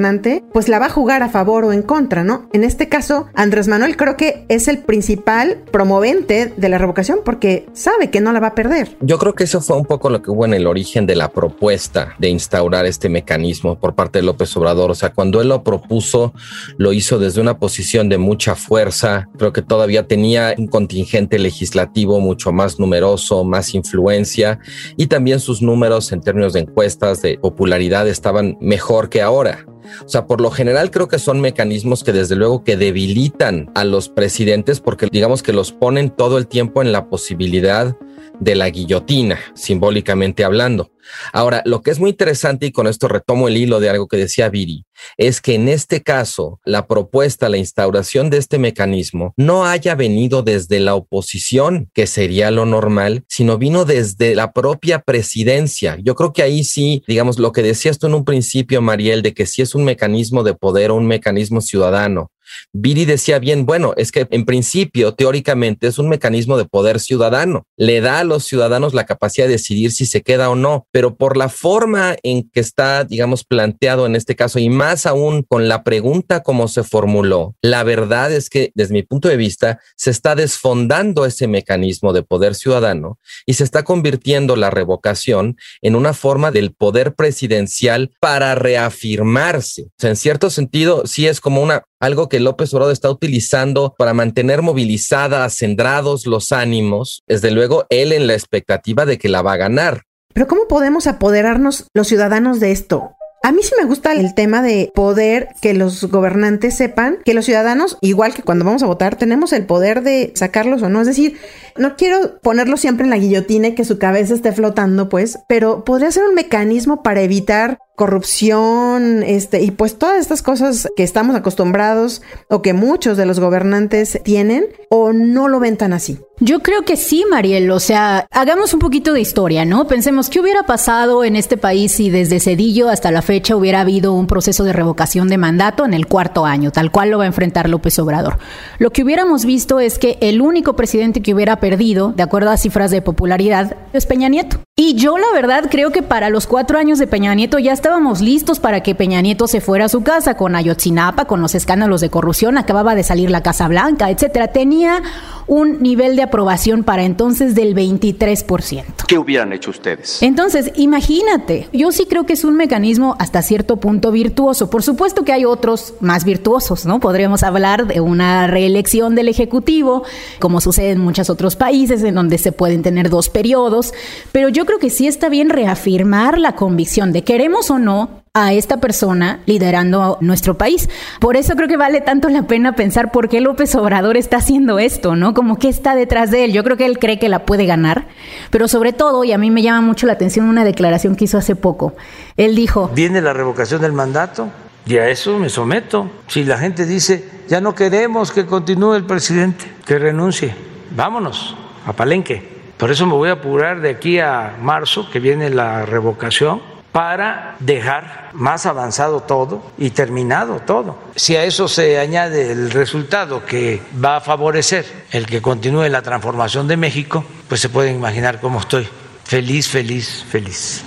pues 0.52 0.68
la 0.68 0.78
va 0.78 0.86
a 0.86 0.90
jugar 0.90 1.22
a 1.22 1.28
favor 1.28 1.64
o 1.64 1.72
en 1.72 1.82
contra, 1.82 2.24
¿no? 2.24 2.48
En 2.52 2.64
este 2.64 2.88
caso, 2.88 3.26
Andrés 3.34 3.68
Manuel 3.68 3.96
creo 3.96 4.16
que 4.16 4.44
es 4.48 4.68
el 4.68 4.78
principal 4.78 5.58
promovente 5.70 6.52
de 6.56 6.68
la 6.68 6.78
revocación 6.78 7.20
porque 7.24 7.66
sabe 7.72 8.10
que 8.10 8.20
no 8.20 8.32
la 8.32 8.40
va 8.40 8.48
a 8.48 8.54
perder. 8.54 8.96
Yo 9.00 9.18
creo 9.18 9.34
que 9.34 9.44
eso 9.44 9.60
fue 9.60 9.76
un 9.76 9.84
poco 9.84 10.10
lo 10.10 10.22
que 10.22 10.30
hubo 10.30 10.44
en 10.44 10.54
el 10.54 10.66
origen 10.66 11.06
de 11.06 11.16
la 11.16 11.30
propuesta 11.32 12.14
de 12.18 12.28
instaurar 12.28 12.86
este 12.86 13.08
mecanismo 13.08 13.78
por 13.78 13.94
parte 13.94 14.18
de 14.18 14.24
López 14.24 14.56
Obrador. 14.56 14.90
O 14.90 14.94
sea, 14.94 15.12
cuando 15.12 15.40
él 15.40 15.48
lo 15.48 15.62
propuso, 15.62 16.32
lo 16.78 16.92
hizo 16.92 17.18
desde 17.18 17.40
una 17.40 17.58
posición 17.58 18.08
de 18.08 18.18
mucha 18.18 18.54
fuerza. 18.54 19.28
Creo 19.38 19.52
que 19.52 19.62
todavía 19.62 20.06
tenía 20.06 20.54
un 20.56 20.66
contingente 20.66 21.38
legislativo 21.38 22.20
mucho 22.20 22.52
más 22.52 22.78
numeroso, 22.78 23.44
más 23.44 23.74
influencia 23.74 24.58
y 24.96 25.06
también 25.06 25.40
sus 25.40 25.62
números 25.62 26.12
en 26.12 26.20
términos 26.20 26.52
de 26.52 26.60
encuestas 26.60 27.22
de 27.22 27.38
popularidad 27.38 28.08
estaban 28.08 28.56
mejor 28.60 29.08
que 29.08 29.22
ahora. 29.22 29.66
O 30.04 30.08
sea, 30.08 30.26
por 30.26 30.40
lo 30.40 30.50
general 30.50 30.90
creo 30.90 31.08
que 31.08 31.18
son 31.18 31.40
mecanismos 31.40 32.04
que 32.04 32.12
desde 32.12 32.36
luego 32.36 32.64
que 32.64 32.76
debilitan 32.76 33.70
a 33.74 33.84
los 33.84 34.08
presidentes 34.08 34.80
porque 34.80 35.08
digamos 35.10 35.42
que 35.42 35.52
los 35.52 35.72
ponen 35.72 36.10
todo 36.10 36.38
el 36.38 36.46
tiempo 36.46 36.82
en 36.82 36.92
la 36.92 37.08
posibilidad 37.08 37.96
de 38.38 38.54
la 38.54 38.70
guillotina, 38.70 39.38
simbólicamente 39.54 40.44
hablando. 40.44 40.90
Ahora, 41.32 41.62
lo 41.64 41.82
que 41.82 41.90
es 41.90 41.98
muy 41.98 42.10
interesante, 42.10 42.66
y 42.66 42.72
con 42.72 42.86
esto 42.86 43.08
retomo 43.08 43.48
el 43.48 43.56
hilo 43.56 43.80
de 43.80 43.90
algo 43.90 44.08
que 44.08 44.16
decía 44.16 44.48
Viri, 44.48 44.84
es 45.16 45.40
que 45.40 45.54
en 45.54 45.68
este 45.68 46.02
caso, 46.02 46.60
la 46.64 46.86
propuesta, 46.86 47.48
la 47.48 47.56
instauración 47.56 48.30
de 48.30 48.38
este 48.38 48.58
mecanismo 48.58 49.34
no 49.36 49.64
haya 49.64 49.94
venido 49.94 50.42
desde 50.42 50.80
la 50.80 50.94
oposición, 50.94 51.90
que 51.94 52.06
sería 52.06 52.50
lo 52.50 52.66
normal, 52.66 53.24
sino 53.28 53.58
vino 53.58 53.84
desde 53.84 54.34
la 54.34 54.52
propia 54.52 55.00
presidencia. 55.00 55.96
Yo 56.02 56.14
creo 56.14 56.32
que 56.32 56.42
ahí 56.42 56.64
sí, 56.64 57.02
digamos, 57.06 57.38
lo 57.38 57.52
que 57.52 57.62
decías 57.62 57.98
tú 57.98 58.06
en 58.06 58.14
un 58.14 58.24
principio, 58.24 58.82
Mariel, 58.82 59.22
de 59.22 59.34
que 59.34 59.46
si 59.46 59.62
es 59.62 59.74
un 59.74 59.84
mecanismo 59.84 60.42
de 60.42 60.54
poder 60.54 60.90
o 60.90 60.96
un 60.96 61.06
mecanismo 61.06 61.60
ciudadano, 61.60 62.30
Viri 62.72 63.04
decía 63.04 63.38
bien, 63.38 63.66
bueno, 63.66 63.94
es 63.96 64.12
que 64.12 64.26
en 64.30 64.44
principio, 64.44 65.14
teóricamente, 65.14 65.86
es 65.86 65.98
un 65.98 66.08
mecanismo 66.08 66.56
de 66.56 66.64
poder 66.64 67.00
ciudadano. 67.00 67.66
Le 67.76 68.00
da 68.00 68.20
a 68.20 68.24
los 68.24 68.44
ciudadanos 68.44 68.94
la 68.94 69.06
capacidad 69.06 69.46
de 69.46 69.52
decidir 69.52 69.92
si 69.92 70.06
se 70.06 70.22
queda 70.22 70.50
o 70.50 70.54
no, 70.54 70.86
pero 70.90 71.16
por 71.16 71.36
la 71.36 71.48
forma 71.48 72.16
en 72.22 72.48
que 72.50 72.60
está, 72.60 73.04
digamos, 73.04 73.44
planteado 73.44 74.06
en 74.06 74.16
este 74.16 74.36
caso, 74.36 74.58
y 74.58 74.68
más 74.68 75.06
aún 75.06 75.42
con 75.42 75.68
la 75.68 75.82
pregunta 75.82 76.42
como 76.42 76.68
se 76.68 76.82
formuló, 76.82 77.54
la 77.62 77.82
verdad 77.82 78.32
es 78.32 78.50
que 78.50 78.72
desde 78.74 78.94
mi 78.94 79.02
punto 79.02 79.28
de 79.28 79.36
vista 79.36 79.80
se 79.96 80.10
está 80.10 80.34
desfondando 80.34 81.26
ese 81.26 81.46
mecanismo 81.46 82.12
de 82.12 82.22
poder 82.22 82.54
ciudadano 82.54 83.18
y 83.46 83.54
se 83.54 83.64
está 83.64 83.82
convirtiendo 83.82 84.56
la 84.56 84.70
revocación 84.70 85.56
en 85.82 85.96
una 85.96 86.14
forma 86.14 86.50
del 86.50 86.72
poder 86.72 87.14
presidencial 87.14 88.10
para 88.20 88.54
reafirmarse. 88.54 89.88
En 90.02 90.16
cierto 90.16 90.50
sentido, 90.50 91.06
sí 91.06 91.26
es 91.26 91.40
como 91.40 91.62
una 91.62 91.84
algo 92.00 92.28
que 92.28 92.40
López 92.40 92.72
Obrador 92.74 92.92
está 92.92 93.10
utilizando 93.10 93.94
para 93.96 94.14
mantener 94.14 94.62
movilizadas, 94.62 95.54
centrados 95.54 96.26
los 96.26 96.50
ánimos, 96.50 97.22
desde 97.28 97.50
luego 97.50 97.86
él 97.90 98.12
en 98.12 98.26
la 98.26 98.34
expectativa 98.34 99.06
de 99.06 99.18
que 99.18 99.28
la 99.28 99.42
va 99.42 99.52
a 99.52 99.58
ganar. 99.58 100.02
Pero 100.32 100.48
¿cómo 100.48 100.66
podemos 100.66 101.06
apoderarnos 101.06 101.86
los 101.94 102.08
ciudadanos 102.08 102.58
de 102.58 102.72
esto? 102.72 103.12
A 103.42 103.52
mí 103.52 103.62
sí 103.62 103.72
me 103.78 103.86
gusta 103.86 104.12
el 104.12 104.34
tema 104.34 104.60
de 104.60 104.92
poder 104.94 105.48
que 105.62 105.72
los 105.72 106.04
gobernantes 106.04 106.76
sepan 106.76 107.18
que 107.24 107.32
los 107.32 107.46
ciudadanos, 107.46 107.96
igual 108.02 108.34
que 108.34 108.42
cuando 108.42 108.66
vamos 108.66 108.82
a 108.82 108.86
votar, 108.86 109.16
tenemos 109.16 109.54
el 109.54 109.64
poder 109.64 110.02
de 110.02 110.32
sacarlos 110.34 110.82
o 110.82 110.90
no. 110.90 111.00
Es 111.00 111.06
decir, 111.06 111.38
no 111.78 111.96
quiero 111.96 112.38
ponerlo 112.42 112.76
siempre 112.76 113.04
en 113.04 113.10
la 113.10 113.16
guillotina 113.16 113.68
y 113.68 113.74
que 113.74 113.86
su 113.86 113.98
cabeza 113.98 114.34
esté 114.34 114.52
flotando, 114.52 115.08
pues, 115.08 115.38
pero 115.48 115.84
podría 115.84 116.12
ser 116.12 116.24
un 116.24 116.34
mecanismo 116.34 117.02
para 117.02 117.22
evitar 117.22 117.78
corrupción, 118.00 119.22
este, 119.22 119.60
y 119.60 119.72
pues 119.72 119.98
todas 119.98 120.18
estas 120.18 120.40
cosas 120.40 120.88
que 120.96 121.02
estamos 121.02 121.36
acostumbrados 121.36 122.22
o 122.48 122.62
que 122.62 122.72
muchos 122.72 123.18
de 123.18 123.26
los 123.26 123.40
gobernantes 123.40 124.18
tienen 124.24 124.64
o 124.88 125.12
no 125.12 125.48
lo 125.48 125.60
ven 125.60 125.76
tan 125.76 125.92
así. 125.92 126.18
Yo 126.42 126.60
creo 126.60 126.86
que 126.86 126.96
sí, 126.96 127.26
Mariel. 127.30 127.70
O 127.70 127.78
sea, 127.78 128.26
hagamos 128.30 128.72
un 128.72 128.80
poquito 128.80 129.12
de 129.12 129.20
historia, 129.20 129.66
¿no? 129.66 129.86
Pensemos 129.86 130.30
qué 130.30 130.40
hubiera 130.40 130.62
pasado 130.62 131.24
en 131.24 131.36
este 131.36 131.58
país 131.58 131.92
si 131.92 132.08
desde 132.08 132.40
Cedillo 132.40 132.88
hasta 132.88 133.10
la 133.10 133.20
fecha 133.20 133.54
hubiera 133.54 133.80
habido 133.80 134.14
un 134.14 134.26
proceso 134.26 134.64
de 134.64 134.72
revocación 134.72 135.28
de 135.28 135.36
mandato 135.36 135.84
en 135.84 135.92
el 135.92 136.06
cuarto 136.06 136.46
año, 136.46 136.72
tal 136.72 136.90
cual 136.90 137.10
lo 137.10 137.18
va 137.18 137.24
a 137.24 137.26
enfrentar 137.26 137.68
López 137.68 137.98
Obrador. 137.98 138.38
Lo 138.78 138.90
que 138.90 139.04
hubiéramos 139.04 139.44
visto 139.44 139.78
es 139.78 139.98
que 139.98 140.16
el 140.22 140.40
único 140.40 140.74
presidente 140.74 141.20
que 141.20 141.34
hubiera 141.34 141.60
perdido, 141.60 142.14
de 142.16 142.22
acuerdo 142.22 142.48
a 142.48 142.56
cifras 142.56 142.90
de 142.90 143.02
popularidad, 143.02 143.76
es 143.92 144.06
Peña 144.06 144.30
Nieto. 144.30 144.56
Y 144.82 144.94
yo 144.94 145.18
la 145.18 145.30
verdad 145.34 145.66
creo 145.70 145.90
que 145.90 146.00
para 146.00 146.30
los 146.30 146.46
cuatro 146.46 146.78
años 146.78 146.98
de 146.98 147.06
Peña 147.06 147.34
Nieto 147.34 147.58
ya 147.58 147.74
estábamos 147.74 148.22
listos 148.22 148.60
para 148.60 148.82
que 148.82 148.94
Peña 148.94 149.20
Nieto 149.20 149.46
se 149.46 149.60
fuera 149.60 149.84
a 149.84 149.88
su 149.90 150.02
casa 150.02 150.38
con 150.38 150.56
Ayotzinapa, 150.56 151.26
con 151.26 151.42
los 151.42 151.54
escándalos 151.54 152.00
de 152.00 152.08
corrupción, 152.08 152.56
acababa 152.56 152.94
de 152.94 153.02
salir 153.02 153.30
la 153.30 153.42
Casa 153.42 153.68
Blanca, 153.68 154.08
etcétera. 154.08 154.48
Tenía 154.48 155.02
un 155.46 155.82
nivel 155.82 156.16
de 156.16 156.22
aprobación 156.22 156.82
para 156.82 157.02
entonces 157.02 157.54
del 157.54 157.74
23%. 157.74 158.99
¿Qué 159.10 159.18
hubieran 159.18 159.52
hecho 159.52 159.70
ustedes? 159.70 160.22
Entonces, 160.22 160.70
imagínate, 160.76 161.66
yo 161.72 161.90
sí 161.90 162.06
creo 162.08 162.26
que 162.26 162.34
es 162.34 162.44
un 162.44 162.54
mecanismo 162.54 163.16
hasta 163.18 163.42
cierto 163.42 163.78
punto 163.78 164.12
virtuoso. 164.12 164.70
Por 164.70 164.84
supuesto 164.84 165.24
que 165.24 165.32
hay 165.32 165.44
otros 165.44 165.94
más 165.98 166.24
virtuosos, 166.24 166.86
¿no? 166.86 167.00
Podríamos 167.00 167.42
hablar 167.42 167.88
de 167.88 168.00
una 168.00 168.46
reelección 168.46 169.16
del 169.16 169.26
Ejecutivo, 169.26 170.04
como 170.38 170.60
sucede 170.60 170.90
en 170.90 171.00
muchos 171.00 171.28
otros 171.28 171.56
países, 171.56 172.04
en 172.04 172.14
donde 172.14 172.38
se 172.38 172.52
pueden 172.52 172.82
tener 172.84 173.10
dos 173.10 173.28
periodos, 173.30 173.92
pero 174.30 174.48
yo 174.48 174.64
creo 174.64 174.78
que 174.78 174.90
sí 174.90 175.08
está 175.08 175.28
bien 175.28 175.50
reafirmar 175.50 176.38
la 176.38 176.54
convicción 176.54 177.12
de 177.12 177.24
queremos 177.24 177.68
o 177.72 177.80
no 177.80 178.19
a 178.32 178.52
esta 178.52 178.76
persona 178.76 179.40
liderando 179.46 180.16
nuestro 180.20 180.56
país. 180.56 180.88
Por 181.18 181.36
eso 181.36 181.56
creo 181.56 181.66
que 181.66 181.76
vale 181.76 182.00
tanto 182.00 182.28
la 182.28 182.44
pena 182.44 182.76
pensar 182.76 183.10
por 183.10 183.28
qué 183.28 183.40
López 183.40 183.74
Obrador 183.74 184.16
está 184.16 184.36
haciendo 184.36 184.78
esto, 184.78 185.16
¿no? 185.16 185.34
Como 185.34 185.58
que 185.58 185.68
está 185.68 185.96
detrás 185.96 186.30
de 186.30 186.44
él. 186.44 186.52
Yo 186.52 186.62
creo 186.62 186.76
que 186.76 186.86
él 186.86 187.00
cree 187.00 187.18
que 187.18 187.28
la 187.28 187.44
puede 187.44 187.66
ganar, 187.66 188.06
pero 188.50 188.68
sobre 188.68 188.92
todo, 188.92 189.24
y 189.24 189.32
a 189.32 189.38
mí 189.38 189.50
me 189.50 189.62
llama 189.62 189.80
mucho 189.80 190.06
la 190.06 190.12
atención 190.12 190.48
una 190.48 190.62
declaración 190.62 191.16
que 191.16 191.24
hizo 191.24 191.38
hace 191.38 191.56
poco, 191.56 191.94
él 192.36 192.54
dijo... 192.54 192.88
Viene 192.94 193.20
la 193.20 193.32
revocación 193.32 193.82
del 193.82 193.92
mandato 193.92 194.46
y 194.86 194.98
a 194.98 195.08
eso 195.08 195.36
me 195.40 195.48
someto. 195.48 196.08
Si 196.28 196.44
la 196.44 196.56
gente 196.56 196.86
dice, 196.86 197.28
ya 197.48 197.60
no 197.60 197.74
queremos 197.74 198.30
que 198.30 198.46
continúe 198.46 198.94
el 198.94 199.06
presidente, 199.06 199.64
que 199.84 199.98
renuncie, 199.98 200.54
vámonos 200.92 201.56
a 201.84 201.92
Palenque. 201.94 202.48
Por 202.76 202.92
eso 202.92 203.06
me 203.06 203.14
voy 203.14 203.30
a 203.30 203.32
apurar 203.32 203.80
de 203.80 203.90
aquí 203.90 204.20
a 204.20 204.54
marzo, 204.62 205.10
que 205.10 205.18
viene 205.18 205.50
la 205.50 205.84
revocación 205.84 206.70
para 206.92 207.56
dejar 207.60 208.30
más 208.32 208.66
avanzado 208.66 209.20
todo 209.20 209.62
y 209.78 209.90
terminado 209.90 210.60
todo. 210.60 210.98
Si 211.14 211.36
a 211.36 211.44
eso 211.44 211.68
se 211.68 211.98
añade 211.98 212.50
el 212.50 212.70
resultado 212.70 213.44
que 213.46 213.80
va 214.02 214.16
a 214.16 214.20
favorecer 214.20 214.84
el 215.12 215.26
que 215.26 215.40
continúe 215.40 215.88
la 215.88 216.02
transformación 216.02 216.66
de 216.68 216.76
México, 216.76 217.24
pues 217.48 217.60
se 217.60 217.68
pueden 217.68 217.96
imaginar 217.96 218.40
cómo 218.40 218.60
estoy. 218.60 218.88
Feliz, 219.24 219.68
feliz, 219.68 220.24
feliz. 220.28 220.84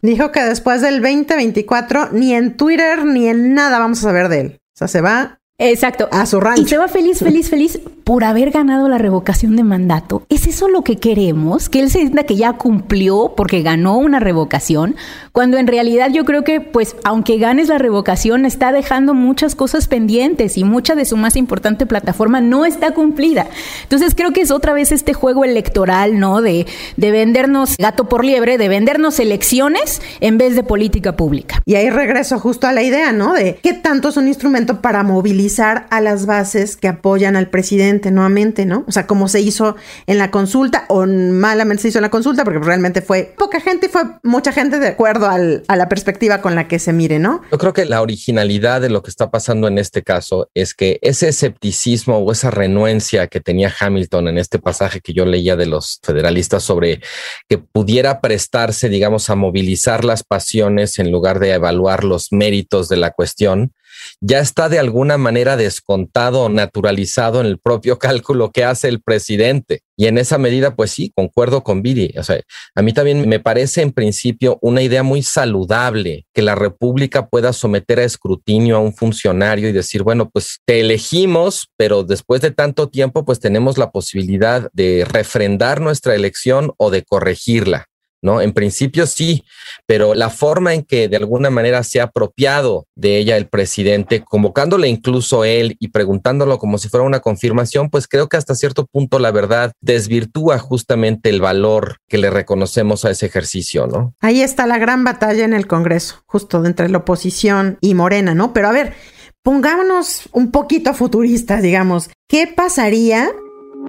Dijo 0.00 0.32
que 0.32 0.42
después 0.42 0.82
del 0.82 1.00
2024 1.00 2.08
ni 2.12 2.34
en 2.34 2.56
Twitter 2.56 3.04
ni 3.04 3.28
en 3.28 3.54
nada 3.54 3.78
vamos 3.78 4.00
a 4.00 4.02
saber 4.02 4.28
de 4.28 4.40
él. 4.40 4.58
O 4.74 4.78
sea, 4.78 4.88
se 4.88 5.00
va 5.00 5.38
Exacto. 5.58 6.08
A 6.10 6.26
su 6.26 6.40
rancho. 6.40 6.62
Y 6.62 6.66
se 6.66 6.78
va 6.78 6.88
feliz, 6.88 7.18
feliz, 7.20 7.48
feliz 7.48 7.78
por 8.04 8.24
haber 8.24 8.50
ganado 8.50 8.88
la 8.88 8.98
revocación 8.98 9.54
de 9.54 9.62
mandato. 9.62 10.24
¿Es 10.28 10.48
eso 10.48 10.68
lo 10.68 10.82
que 10.82 10.96
queremos? 10.96 11.68
Que 11.68 11.80
él 11.80 11.88
se 11.88 12.00
sienta 12.00 12.24
que 12.24 12.34
ya 12.34 12.54
cumplió 12.54 13.34
porque 13.36 13.62
ganó 13.62 13.96
una 13.98 14.18
revocación, 14.18 14.96
cuando 15.30 15.56
en 15.56 15.68
realidad 15.68 16.10
yo 16.10 16.24
creo 16.24 16.42
que, 16.42 16.60
pues, 16.60 16.96
aunque 17.04 17.38
ganes 17.38 17.68
la 17.68 17.78
revocación, 17.78 18.44
está 18.44 18.72
dejando 18.72 19.14
muchas 19.14 19.54
cosas 19.54 19.86
pendientes 19.86 20.58
y 20.58 20.64
mucha 20.64 20.96
de 20.96 21.04
su 21.04 21.16
más 21.16 21.36
importante 21.36 21.86
plataforma 21.86 22.40
no 22.40 22.64
está 22.64 22.92
cumplida. 22.92 23.46
Entonces 23.84 24.16
creo 24.16 24.32
que 24.32 24.40
es 24.40 24.50
otra 24.50 24.72
vez 24.72 24.90
este 24.90 25.14
juego 25.14 25.44
electoral, 25.44 26.18
¿no? 26.18 26.42
De, 26.42 26.66
de 26.96 27.10
vendernos 27.12 27.76
gato 27.76 28.08
por 28.08 28.24
liebre, 28.24 28.58
de 28.58 28.68
vendernos 28.68 29.20
elecciones 29.20 30.02
en 30.20 30.38
vez 30.38 30.56
de 30.56 30.64
política 30.64 31.16
pública. 31.16 31.62
Y 31.66 31.76
ahí 31.76 31.88
regreso 31.88 32.40
justo 32.40 32.66
a 32.66 32.72
la 32.72 32.82
idea, 32.82 33.12
¿no? 33.12 33.32
De 33.34 33.60
qué 33.62 33.74
tanto 33.74 34.08
es 34.08 34.16
un 34.16 34.26
instrumento 34.26 34.80
para 34.80 35.04
movilizar 35.04 35.41
a 35.90 36.00
las 36.00 36.26
bases 36.26 36.76
que 36.76 36.88
apoyan 36.88 37.36
al 37.36 37.48
presidente 37.48 38.10
nuevamente, 38.10 38.66
¿no? 38.66 38.84
O 38.86 38.92
sea, 38.92 39.06
como 39.06 39.28
se 39.28 39.40
hizo 39.40 39.76
en 40.06 40.18
la 40.18 40.30
consulta, 40.30 40.84
o 40.88 41.06
malamente 41.06 41.82
se 41.82 41.88
hizo 41.88 41.98
en 41.98 42.02
la 42.02 42.10
consulta, 42.10 42.44
porque 42.44 42.58
realmente 42.58 43.02
fue 43.02 43.34
poca 43.36 43.60
gente 43.60 43.86
y 43.86 43.88
fue 43.88 44.02
mucha 44.22 44.52
gente 44.52 44.78
de 44.78 44.88
acuerdo 44.88 45.28
al, 45.28 45.62
a 45.68 45.76
la 45.76 45.88
perspectiva 45.88 46.40
con 46.40 46.54
la 46.54 46.68
que 46.68 46.78
se 46.78 46.92
mire, 46.92 47.18
¿no? 47.18 47.42
Yo 47.50 47.58
creo 47.58 47.72
que 47.72 47.84
la 47.84 48.02
originalidad 48.02 48.80
de 48.80 48.90
lo 48.90 49.02
que 49.02 49.10
está 49.10 49.30
pasando 49.30 49.68
en 49.68 49.78
este 49.78 50.02
caso 50.02 50.50
es 50.54 50.74
que 50.74 50.98
ese 51.02 51.28
escepticismo 51.28 52.18
o 52.18 52.32
esa 52.32 52.50
renuencia 52.50 53.26
que 53.26 53.40
tenía 53.40 53.72
Hamilton 53.78 54.28
en 54.28 54.38
este 54.38 54.58
pasaje 54.58 55.00
que 55.00 55.12
yo 55.12 55.24
leía 55.24 55.56
de 55.56 55.66
los 55.66 56.00
federalistas 56.02 56.62
sobre 56.62 57.00
que 57.48 57.58
pudiera 57.58 58.20
prestarse, 58.20 58.88
digamos, 58.88 59.30
a 59.30 59.34
movilizar 59.34 60.04
las 60.04 60.22
pasiones 60.22 60.98
en 60.98 61.10
lugar 61.10 61.38
de 61.38 61.52
evaluar 61.52 62.04
los 62.04 62.32
méritos 62.32 62.88
de 62.88 62.96
la 62.96 63.10
cuestión, 63.10 63.72
ya 64.20 64.38
está 64.38 64.68
de 64.68 64.78
alguna 64.78 65.18
manera 65.18 65.56
descontado 65.56 66.42
o 66.42 66.48
naturalizado 66.48 67.40
en 67.40 67.46
el 67.46 67.58
propio 67.58 67.98
cálculo 68.00 68.50
que 68.50 68.64
hace 68.64 68.88
el 68.88 69.00
presidente. 69.00 69.82
Y 69.96 70.06
en 70.06 70.18
esa 70.18 70.38
medida, 70.38 70.74
pues 70.74 70.90
sí, 70.90 71.12
concuerdo 71.14 71.62
con 71.62 71.82
Viri. 71.82 72.14
O 72.18 72.22
sea, 72.22 72.40
a 72.74 72.82
mí 72.82 72.92
también 72.92 73.28
me 73.28 73.40
parece 73.40 73.82
en 73.82 73.92
principio 73.92 74.58
una 74.62 74.82
idea 74.82 75.02
muy 75.02 75.22
saludable 75.22 76.26
que 76.32 76.42
la 76.42 76.54
República 76.54 77.28
pueda 77.28 77.52
someter 77.52 78.00
a 78.00 78.04
escrutinio 78.04 78.76
a 78.76 78.80
un 78.80 78.94
funcionario 78.94 79.68
y 79.68 79.72
decir, 79.72 80.02
bueno, 80.02 80.30
pues 80.30 80.60
te 80.64 80.80
elegimos, 80.80 81.68
pero 81.76 82.02
después 82.02 82.40
de 82.40 82.50
tanto 82.50 82.88
tiempo, 82.88 83.24
pues 83.24 83.38
tenemos 83.38 83.78
la 83.78 83.90
posibilidad 83.90 84.70
de 84.72 85.06
refrendar 85.08 85.80
nuestra 85.80 86.14
elección 86.14 86.72
o 86.78 86.90
de 86.90 87.04
corregirla. 87.04 87.91
¿No? 88.22 88.40
En 88.40 88.52
principio 88.52 89.06
sí, 89.06 89.44
pero 89.86 90.14
la 90.14 90.30
forma 90.30 90.72
en 90.72 90.84
que 90.84 91.08
de 91.08 91.16
alguna 91.16 91.50
manera 91.50 91.82
se 91.82 92.00
ha 92.00 92.04
apropiado 92.04 92.86
de 92.94 93.18
ella 93.18 93.36
el 93.36 93.48
presidente, 93.48 94.22
convocándole 94.24 94.88
incluso 94.88 95.44
él 95.44 95.76
y 95.80 95.88
preguntándolo 95.88 96.58
como 96.58 96.78
si 96.78 96.88
fuera 96.88 97.04
una 97.04 97.20
confirmación, 97.20 97.90
pues 97.90 98.06
creo 98.06 98.28
que 98.28 98.36
hasta 98.36 98.54
cierto 98.54 98.86
punto 98.86 99.18
la 99.18 99.32
verdad 99.32 99.72
desvirtúa 99.80 100.58
justamente 100.58 101.28
el 101.28 101.40
valor 101.40 101.96
que 102.08 102.18
le 102.18 102.30
reconocemos 102.30 103.04
a 103.04 103.10
ese 103.10 103.26
ejercicio, 103.26 103.86
¿no? 103.86 104.14
Ahí 104.20 104.40
está 104.40 104.66
la 104.66 104.78
gran 104.78 105.04
batalla 105.04 105.44
en 105.44 105.52
el 105.52 105.66
Congreso, 105.66 106.22
justo 106.26 106.64
entre 106.64 106.88
la 106.88 106.98
oposición 106.98 107.78
y 107.80 107.94
Morena, 107.94 108.34
¿no? 108.34 108.52
Pero 108.52 108.68
a 108.68 108.72
ver, 108.72 108.94
pongámonos 109.42 110.28
un 110.32 110.50
poquito 110.50 110.94
futuristas, 110.94 111.62
digamos, 111.62 112.10
¿qué 112.28 112.46
pasaría 112.46 113.30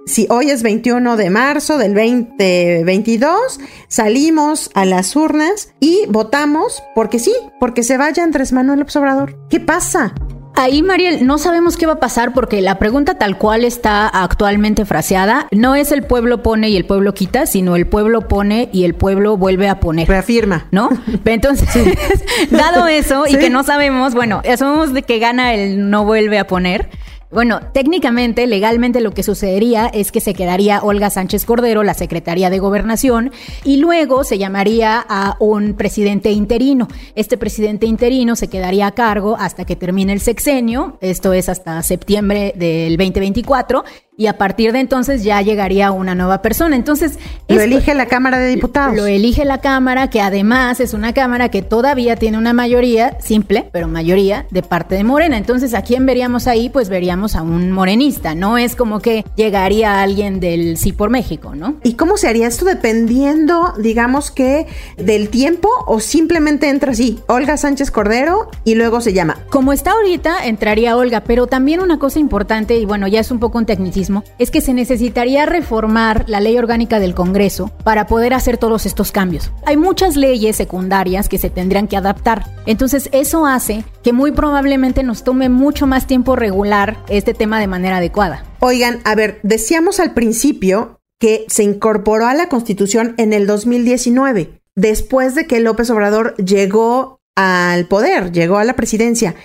si 0.05 0.27
hoy 0.29 0.49
es 0.49 0.63
21 0.63 1.17
de 1.17 1.29
marzo 1.29 1.77
del 1.77 1.93
2022, 1.93 3.59
salimos 3.87 4.69
a 4.73 4.85
las 4.85 5.15
urnas 5.15 5.73
y 5.79 6.05
votamos 6.09 6.83
porque 6.95 7.19
sí, 7.19 7.33
porque 7.59 7.83
se 7.83 7.97
vaya 7.97 8.23
Andrés 8.23 8.51
Manuel 8.53 8.85
Obrador. 8.95 9.37
¿Qué 9.49 9.59
pasa? 9.59 10.13
Ahí, 10.55 10.83
Mariel, 10.83 11.25
no 11.25 11.39
sabemos 11.39 11.77
qué 11.77 11.87
va 11.87 11.93
a 11.93 11.99
pasar 11.99 12.31
porque 12.33 12.61
la 12.61 12.77
pregunta 12.77 13.15
tal 13.15 13.39
cual 13.39 13.63
está 13.63 14.07
actualmente 14.07 14.85
fraseada 14.85 15.47
no 15.51 15.73
es 15.73 15.91
el 15.91 16.03
pueblo 16.03 16.43
pone 16.43 16.69
y 16.69 16.77
el 16.77 16.85
pueblo 16.85 17.15
quita, 17.15 17.47
sino 17.47 17.75
el 17.75 17.87
pueblo 17.87 18.27
pone 18.27 18.69
y 18.71 18.83
el 18.83 18.93
pueblo 18.93 19.35
vuelve 19.35 19.67
a 19.67 19.79
poner. 19.79 20.07
Reafirma. 20.07 20.67
¿No? 20.69 20.89
Entonces, 21.25 21.67
dado 22.51 22.87
eso 22.87 23.25
y 23.27 23.37
que 23.37 23.49
no 23.49 23.63
sabemos, 23.63 24.13
bueno, 24.13 24.43
asumimos 24.47 24.93
de 24.93 25.01
que 25.01 25.17
gana 25.17 25.55
el 25.55 25.89
no 25.89 26.05
vuelve 26.05 26.37
a 26.37 26.45
poner. 26.45 26.87
Bueno, 27.33 27.61
técnicamente, 27.73 28.45
legalmente 28.45 29.01
lo 29.01 29.11
que 29.11 29.23
sucedería 29.23 29.87
es 29.87 30.11
que 30.11 30.21
se 30.21 30.35
quedaría 30.35 30.83
Olga 30.83 31.09
Sánchez 31.09 31.45
Cordero, 31.45 31.81
la 31.81 31.95
secretaria 31.95 32.51
de 32.51 32.59
Gobernación, 32.59 33.31
y 33.63 33.77
luego 33.77 34.23
se 34.23 34.37
llamaría 34.37 35.03
a 35.09 35.35
un 35.39 35.73
presidente 35.73 36.29
interino. 36.29 36.87
Este 37.15 37.37
presidente 37.37 37.87
interino 37.87 38.35
se 38.35 38.49
quedaría 38.49 38.85
a 38.85 38.91
cargo 38.91 39.35
hasta 39.39 39.65
que 39.65 39.75
termine 39.75 40.13
el 40.13 40.19
sexenio, 40.19 40.99
esto 41.01 41.33
es 41.33 41.49
hasta 41.49 41.81
septiembre 41.81 42.53
del 42.55 42.97
2024, 42.97 43.83
y 44.17 44.27
a 44.27 44.37
partir 44.37 44.71
de 44.71 44.79
entonces 44.79 45.23
ya 45.23 45.41
llegaría 45.41 45.91
una 45.91 46.13
nueva 46.15 46.41
persona. 46.41 46.75
Entonces, 46.75 47.17
lo 47.47 47.61
elige 47.61 47.93
la 47.93 48.05
Cámara 48.05 48.37
de 48.37 48.49
Diputados. 48.49 48.95
Lo 48.95 49.05
elige 49.05 49.43
la 49.45 49.59
Cámara, 49.59 50.09
que 50.09 50.21
además 50.21 50.79
es 50.79 50.93
una 50.93 51.13
Cámara 51.13 51.49
que 51.49 51.61
todavía 51.61 52.15
tiene 52.15 52.37
una 52.37 52.53
mayoría, 52.53 53.17
simple, 53.19 53.69
pero 53.71 53.87
mayoría 53.87 54.45
de 54.51 54.61
parte 54.61 54.95
de 54.95 55.03
Morena. 55.03 55.37
Entonces, 55.37 55.73
¿a 55.73 55.81
quién 55.81 56.05
veríamos 56.05 56.47
ahí? 56.47 56.69
Pues 56.69 56.89
veríamos 56.89 57.35
a 57.35 57.41
un 57.41 57.71
morenista. 57.71 58.35
No 58.35 58.57
es 58.57 58.75
como 58.75 58.99
que 58.99 59.25
llegaría 59.35 60.01
alguien 60.01 60.39
del 60.39 60.77
Sí 60.77 60.91
por 60.91 61.09
México, 61.09 61.55
¿no? 61.55 61.75
¿Y 61.83 61.93
cómo 61.93 62.17
se 62.17 62.27
haría 62.27 62.47
esto 62.47 62.65
dependiendo, 62.65 63.73
digamos 63.79 64.29
que, 64.29 64.67
del 64.97 65.29
tiempo 65.29 65.69
o 65.87 65.99
simplemente 65.99 66.69
entra 66.69 66.91
así, 66.91 67.19
Olga 67.27 67.57
Sánchez 67.57 67.89
Cordero 67.89 68.49
y 68.63 68.75
luego 68.75 69.01
se 69.01 69.13
llama? 69.13 69.37
Como 69.49 69.73
está 69.73 69.91
ahorita, 69.91 70.45
entraría 70.45 70.95
Olga, 70.97 71.21
pero 71.21 71.47
también 71.47 71.79
una 71.79 71.97
cosa 71.97 72.19
importante, 72.19 72.77
y 72.77 72.85
bueno, 72.85 73.07
ya 73.07 73.19
es 73.19 73.31
un 73.31 73.39
poco 73.39 73.57
un 73.57 73.65
tecnicismo 73.65 74.02
es 74.39 74.51
que 74.51 74.61
se 74.61 74.73
necesitaría 74.73 75.45
reformar 75.45 76.25
la 76.27 76.39
ley 76.39 76.57
orgánica 76.57 76.99
del 76.99 77.15
Congreso 77.15 77.71
para 77.83 78.07
poder 78.07 78.33
hacer 78.33 78.57
todos 78.57 78.85
estos 78.85 79.11
cambios. 79.11 79.51
Hay 79.65 79.77
muchas 79.77 80.15
leyes 80.15 80.55
secundarias 80.55 81.29
que 81.29 81.37
se 81.37 81.49
tendrían 81.49 81.87
que 81.87 81.97
adaptar. 81.97 82.45
Entonces 82.65 83.09
eso 83.11 83.45
hace 83.45 83.83
que 84.03 84.13
muy 84.13 84.31
probablemente 84.31 85.03
nos 85.03 85.23
tome 85.23 85.49
mucho 85.49 85.87
más 85.87 86.07
tiempo 86.07 86.35
regular 86.35 86.97
este 87.09 87.33
tema 87.33 87.59
de 87.59 87.67
manera 87.67 87.97
adecuada. 87.97 88.43
Oigan, 88.59 88.99
a 89.03 89.15
ver, 89.15 89.39
decíamos 89.43 89.99
al 89.99 90.13
principio 90.13 90.99
que 91.19 91.45
se 91.47 91.63
incorporó 91.63 92.25
a 92.25 92.33
la 92.33 92.49
Constitución 92.49 93.15
en 93.17 93.33
el 93.33 93.47
2019, 93.47 94.61
después 94.75 95.35
de 95.35 95.47
que 95.47 95.59
López 95.59 95.89
Obrador 95.89 96.35
llegó 96.35 97.19
al 97.35 97.87
poder, 97.87 98.31
llegó 98.31 98.57
a 98.57 98.63
la 98.63 98.73
presidencia 98.73 99.35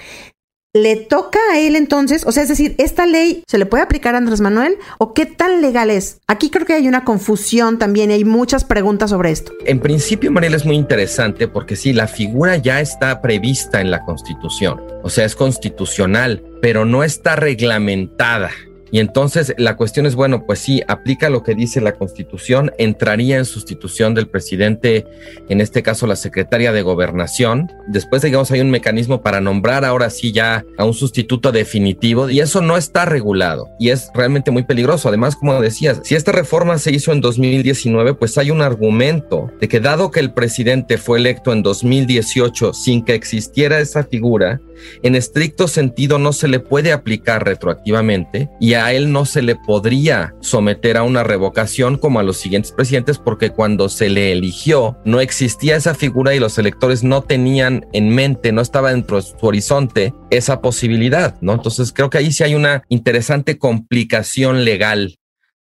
le 0.82 0.97
toca 0.97 1.38
a 1.52 1.58
él 1.58 1.76
entonces, 1.76 2.25
o 2.26 2.32
sea, 2.32 2.42
es 2.42 2.49
decir, 2.49 2.75
¿esta 2.78 3.06
ley 3.06 3.42
se 3.47 3.58
le 3.58 3.66
puede 3.66 3.82
aplicar 3.82 4.14
a 4.14 4.18
Andrés 4.18 4.40
Manuel 4.40 4.76
o 4.99 5.14
qué 5.14 5.26
tan 5.26 5.61
legal 5.61 5.90
es? 5.90 6.20
Aquí 6.26 6.50
creo 6.50 6.66
que 6.66 6.75
hay 6.75 6.88
una 6.88 7.04
confusión 7.04 7.78
también 7.78 8.11
y 8.11 8.14
hay 8.14 8.25
muchas 8.25 8.64
preguntas 8.64 9.11
sobre 9.11 9.30
esto. 9.30 9.52
En 9.64 9.80
principio, 9.80 10.30
Mariel, 10.30 10.54
es 10.54 10.64
muy 10.64 10.76
interesante 10.76 11.49
porque 11.49 11.76
sí, 11.76 11.92
la 11.92 12.08
figura 12.08 12.56
ya 12.56 12.80
está 12.80 13.20
prevista 13.20 13.80
en 13.80 13.90
la 13.90 14.04
Constitución, 14.04 14.80
o 15.02 15.11
sea, 15.11 15.25
es 15.25 15.37
constitucional, 15.37 16.42
pero 16.61 16.85
no 16.85 17.04
está 17.04 17.37
reglamentada. 17.37 18.50
Y 18.90 19.00
entonces 19.00 19.54
la 19.59 19.76
cuestión 19.76 20.07
es, 20.07 20.14
bueno, 20.14 20.45
pues 20.47 20.59
sí, 20.61 20.83
aplica 20.88 21.30
lo 21.30 21.42
que 21.42 21.54
dice 21.54 21.80
la 21.80 21.92
Constitución, 21.92 22.73
entraría 22.78 23.37
en 23.37 23.45
sustitución 23.45 24.14
del 24.14 24.28
presidente, 24.28 25.07
en 25.49 25.61
este 25.61 25.83
caso 25.83 26.07
la 26.07 26.16
secretaria 26.16 26.73
de 26.73 26.83
gobernación. 26.83 27.71
Después, 27.87 28.23
digamos, 28.23 28.50
hay 28.50 28.61
un 28.61 28.71
mecanismo 28.71 29.23
para 29.23 29.40
nombrar 29.40 29.85
ahora 29.85 30.11
sí 30.11 30.33
ya 30.33 30.64
a 30.76 30.85
un 30.85 30.95
sustituto 30.95 31.52
definitivo 31.52 32.30
y 32.30 32.40
eso 32.40 32.61
no 32.61 32.76
está 32.76 33.04
regulado 33.04 33.68
y 33.78 33.90
es 33.90 34.11
realmente 34.14 34.50
muy 34.50 34.62
peligroso. 34.62 35.09
Además, 35.09 35.37
como 35.37 35.61
decías, 35.61 36.00
si 36.04 36.14
esta 36.14 36.33
reforma 36.33 36.78
se 36.78 36.92
hizo 36.92 37.12
en 37.12 37.21
2019, 37.21 38.14
pues 38.14 38.38
hay 38.38 38.50
un 38.50 38.62
argumento 38.62 39.50
de 39.61 39.68
que 39.68 39.80
dado 39.80 40.11
que 40.11 40.21
el 40.21 40.33
presidente 40.33 40.99
fue 40.99 41.18
electo 41.18 41.52
en 41.52 41.62
2018 41.62 42.73
sin 42.73 43.04
que 43.04 43.14
existiera 43.14 43.80
esa 43.80 44.04
figura, 44.04 44.61
en 45.02 45.14
estricto 45.14 45.68
sentido 45.68 46.18
no 46.18 46.33
se 46.33 46.49
le 46.49 46.61
puede 46.61 46.92
aplicar 46.92 47.45
retroactivamente 47.45 48.49
y 48.61 48.75
a 48.78 48.92
él 48.92 49.12
no 49.12 49.25
se 49.25 49.42
le 49.42 49.56
podría 49.56 50.35
someter 50.40 50.97
a 50.97 51.02
una 51.02 51.23
revocación 51.23 51.99
como 51.99 52.20
a 52.20 52.23
los 52.23 52.37
siguientes 52.37 52.73
presidentes 52.73 53.18
porque 53.18 53.50
cuando 53.50 53.88
se 53.88 54.08
le 54.08 54.32
eligió 54.32 54.97
no 55.04 55.20
existía 55.20 55.76
esa 55.76 55.94
figura 55.94 56.35
y 56.35 56.40
los 56.40 56.58
electores 56.58 57.04
no 57.04 57.23
tenían 57.23 57.87
en 57.92 58.11
mente, 58.11 58.52
no 58.52 58.61
estaba 58.61 58.90
dentro 58.90 59.16
de 59.16 59.23
su 59.23 59.37
horizonte 59.42 60.14
esa 60.30 60.61
posibilidad, 60.61 61.37
¿no? 61.40 61.54
Entonces 61.54 61.92
creo 61.92 62.11
que 62.11 62.18
ahí 62.18 62.32
sí 62.32 62.44
hay 62.44 62.54
una 62.54 62.82
interesante 62.88 63.58
complicación 63.58 64.64
legal 64.64 65.18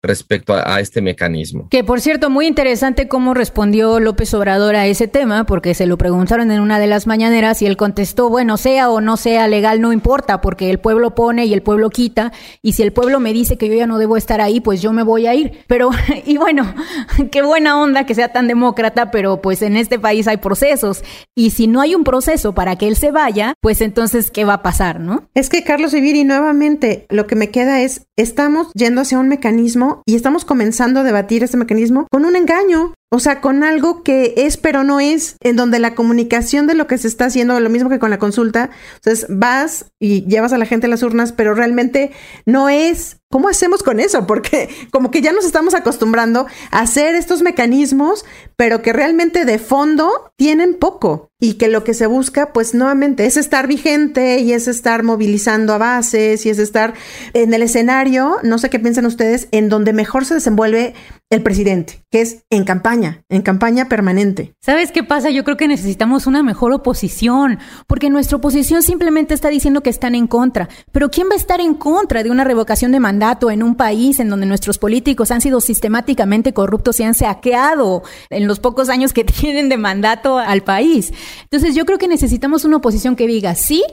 respecto 0.03 0.53
a, 0.53 0.81
este 0.81 1.01
mecanismo. 1.01 1.67
Que 1.69 1.83
por 1.83 2.01
cierto, 2.01 2.29
muy 2.29 2.45
interesante 2.45 3.07
cómo 3.07 3.33
respondió 3.33 4.01
López 4.01 4.33
Obrador 4.33 4.75
a 4.75 4.85
ese 4.85 5.07
tema, 5.07 5.45
porque 5.45 5.73
se 5.73 5.85
lo 5.85 5.97
preguntaron 5.97 6.51
en 6.51 6.59
una 6.59 6.77
de 6.77 6.87
las 6.87 7.07
mañaneras 7.07 7.61
y 7.61 7.67
él 7.67 7.77
contestó, 7.77 8.29
bueno, 8.29 8.57
sea 8.57 8.89
o 8.89 8.99
no 8.99 9.15
sea 9.15 9.47
legal, 9.47 9.79
no 9.79 9.93
importa, 9.93 10.41
porque 10.41 10.69
el 10.69 10.79
pueblo 10.79 11.15
pone 11.15 11.45
y 11.45 11.53
el 11.53 11.61
pueblo 11.61 11.89
quita, 11.89 12.33
y 12.61 12.73
si 12.73 12.83
el 12.83 12.91
pueblo 12.91 13.21
me 13.21 13.31
dice 13.31 13.57
que 13.57 13.69
yo 13.69 13.75
ya 13.75 13.87
no 13.87 13.97
debo 13.97 14.17
estar 14.17 14.41
ahí, 14.41 14.59
pues 14.59 14.81
yo 14.81 14.91
me 14.91 15.03
voy 15.03 15.25
a 15.25 15.35
ir. 15.35 15.63
Pero, 15.67 15.89
y 16.25 16.35
bueno, 16.37 16.75
qué 17.31 17.41
buena 17.41 17.79
onda 17.79 18.05
que 18.05 18.13
sea 18.13 18.33
tan 18.33 18.47
demócrata, 18.47 19.09
pero 19.09 19.41
pues 19.41 19.61
en 19.61 19.77
este 19.77 19.99
país 19.99 20.27
hay 20.27 20.37
procesos, 20.37 21.01
y 21.33 21.51
si 21.51 21.67
no 21.67 21.79
hay 21.79 21.95
un 21.95 22.03
proceso 22.03 22.53
para 22.53 22.75
que 22.75 22.89
él 22.89 22.97
se 22.97 23.11
vaya, 23.11 23.53
pues 23.61 23.79
entonces, 23.79 24.31
¿qué 24.31 24.43
va 24.43 24.55
a 24.55 24.63
pasar, 24.63 24.99
no? 24.99 25.29
Es 25.33 25.49
que 25.49 25.63
Carlos 25.63 25.93
Iviri, 25.93 26.25
nuevamente, 26.25 27.05
lo 27.09 27.25
que 27.25 27.35
me 27.35 27.51
queda 27.51 27.81
es, 27.81 28.07
estamos 28.17 28.67
yendo 28.73 28.99
hacia 29.01 29.17
un 29.17 29.29
mecanismo 29.29 29.92
y 30.05 30.15
estamos 30.15 30.45
comenzando 30.45 31.01
a 31.01 31.03
debatir 31.03 31.43
este 31.43 31.57
mecanismo 31.57 32.07
con 32.11 32.25
un 32.25 32.35
engaño. 32.35 32.93
O 33.11 33.19
sea, 33.19 33.41
con 33.41 33.63
algo 33.63 34.01
que 34.01 34.33
es 34.37 34.57
pero 34.57 34.83
no 34.83 34.99
es, 34.99 35.37
en 35.41 35.55
donde 35.55 35.77
la 35.77 35.93
comunicación 35.93 36.65
de 36.65 36.73
lo 36.73 36.87
que 36.87 36.97
se 36.97 37.07
está 37.07 37.25
haciendo, 37.25 37.59
lo 37.59 37.69
mismo 37.69 37.89
que 37.89 37.99
con 37.99 38.09
la 38.09 38.17
consulta, 38.17 38.71
entonces 38.95 39.27
vas 39.29 39.85
y 39.99 40.25
llevas 40.25 40.51
a 40.51 40.57
la 40.57 40.65
gente 40.65 40.87
a 40.87 40.89
las 40.89 41.03
urnas, 41.03 41.31
pero 41.31 41.53
realmente 41.53 42.11
no 42.47 42.69
es. 42.69 43.17
¿Cómo 43.33 43.49
hacemos 43.49 43.81
con 43.81 43.99
eso? 43.99 44.27
Porque 44.27 44.69
como 44.91 45.09
que 45.09 45.23
ya 45.23 45.31
nos 45.31 45.43
estamos 45.43 45.73
acostumbrando 45.73 46.45
a 46.69 46.81
hacer 46.81 47.15
estos 47.15 47.41
mecanismos, 47.41 48.25
pero 48.55 48.83
que 48.83 48.93
realmente 48.93 49.43
de 49.43 49.57
fondo 49.57 50.31
tienen 50.37 50.75
poco 50.75 51.31
y 51.39 51.55
que 51.55 51.67
lo 51.67 51.83
que 51.83 51.95
se 51.95 52.05
busca, 52.05 52.53
pues 52.53 52.75
nuevamente, 52.75 53.25
es 53.25 53.35
estar 53.35 53.65
vigente 53.65 54.37
y 54.37 54.53
es 54.53 54.67
estar 54.67 55.01
movilizando 55.01 55.73
a 55.73 55.79
bases 55.79 56.45
y 56.45 56.51
es 56.51 56.59
estar 56.59 56.93
en 57.33 57.55
el 57.55 57.63
escenario, 57.63 58.37
no 58.43 58.59
sé 58.59 58.69
qué 58.69 58.79
piensan 58.79 59.07
ustedes, 59.07 59.47
en 59.49 59.67
donde 59.67 59.93
mejor 59.93 60.25
se 60.25 60.35
desenvuelve 60.35 60.93
el 61.33 61.41
presidente, 61.41 62.03
que 62.11 62.21
es 62.21 62.45
en 62.49 62.63
campaña, 62.63 63.23
en 63.27 63.41
campaña 63.41 63.89
permanente. 63.89 64.53
¿Sabes 64.61 64.91
qué 64.91 65.03
pasa? 65.03 65.31
Yo 65.31 65.43
creo 65.43 65.57
que 65.57 65.67
necesitamos 65.67 66.27
una 66.27 66.43
mejor 66.43 66.71
oposición, 66.73 67.59
porque 67.87 68.09
nuestra 68.09 68.37
oposición 68.37 68.83
simplemente 68.83 69.33
está 69.33 69.49
diciendo 69.49 69.81
que 69.81 69.89
están 69.89 70.13
en 70.13 70.27
contra. 70.27 70.69
Pero 70.91 71.09
¿quién 71.09 71.27
va 71.29 71.33
a 71.33 71.37
estar 71.37 71.59
en 71.59 71.73
contra 71.73 72.23
de 72.23 72.29
una 72.29 72.43
revocación 72.43 72.91
de 72.91 72.99
mandato 72.99 73.49
en 73.49 73.63
un 73.63 73.75
país 73.75 74.19
en 74.19 74.29
donde 74.29 74.45
nuestros 74.45 74.77
políticos 74.77 75.31
han 75.31 75.41
sido 75.41 75.59
sistemáticamente 75.59 76.53
corruptos 76.53 76.99
y 76.99 77.03
han 77.03 77.15
saqueado 77.15 78.03
en 78.29 78.47
los 78.47 78.59
pocos 78.59 78.89
años 78.89 79.11
que 79.11 79.23
tienen 79.23 79.69
de 79.69 79.77
mandato 79.77 80.37
al 80.37 80.61
país? 80.61 81.13
Entonces 81.43 81.73
yo 81.73 81.85
creo 81.85 81.97
que 81.97 82.07
necesitamos 82.07 82.63
una 82.63 82.77
oposición 82.77 83.15
que 83.15 83.25
diga, 83.27 83.55
sí, 83.55 83.83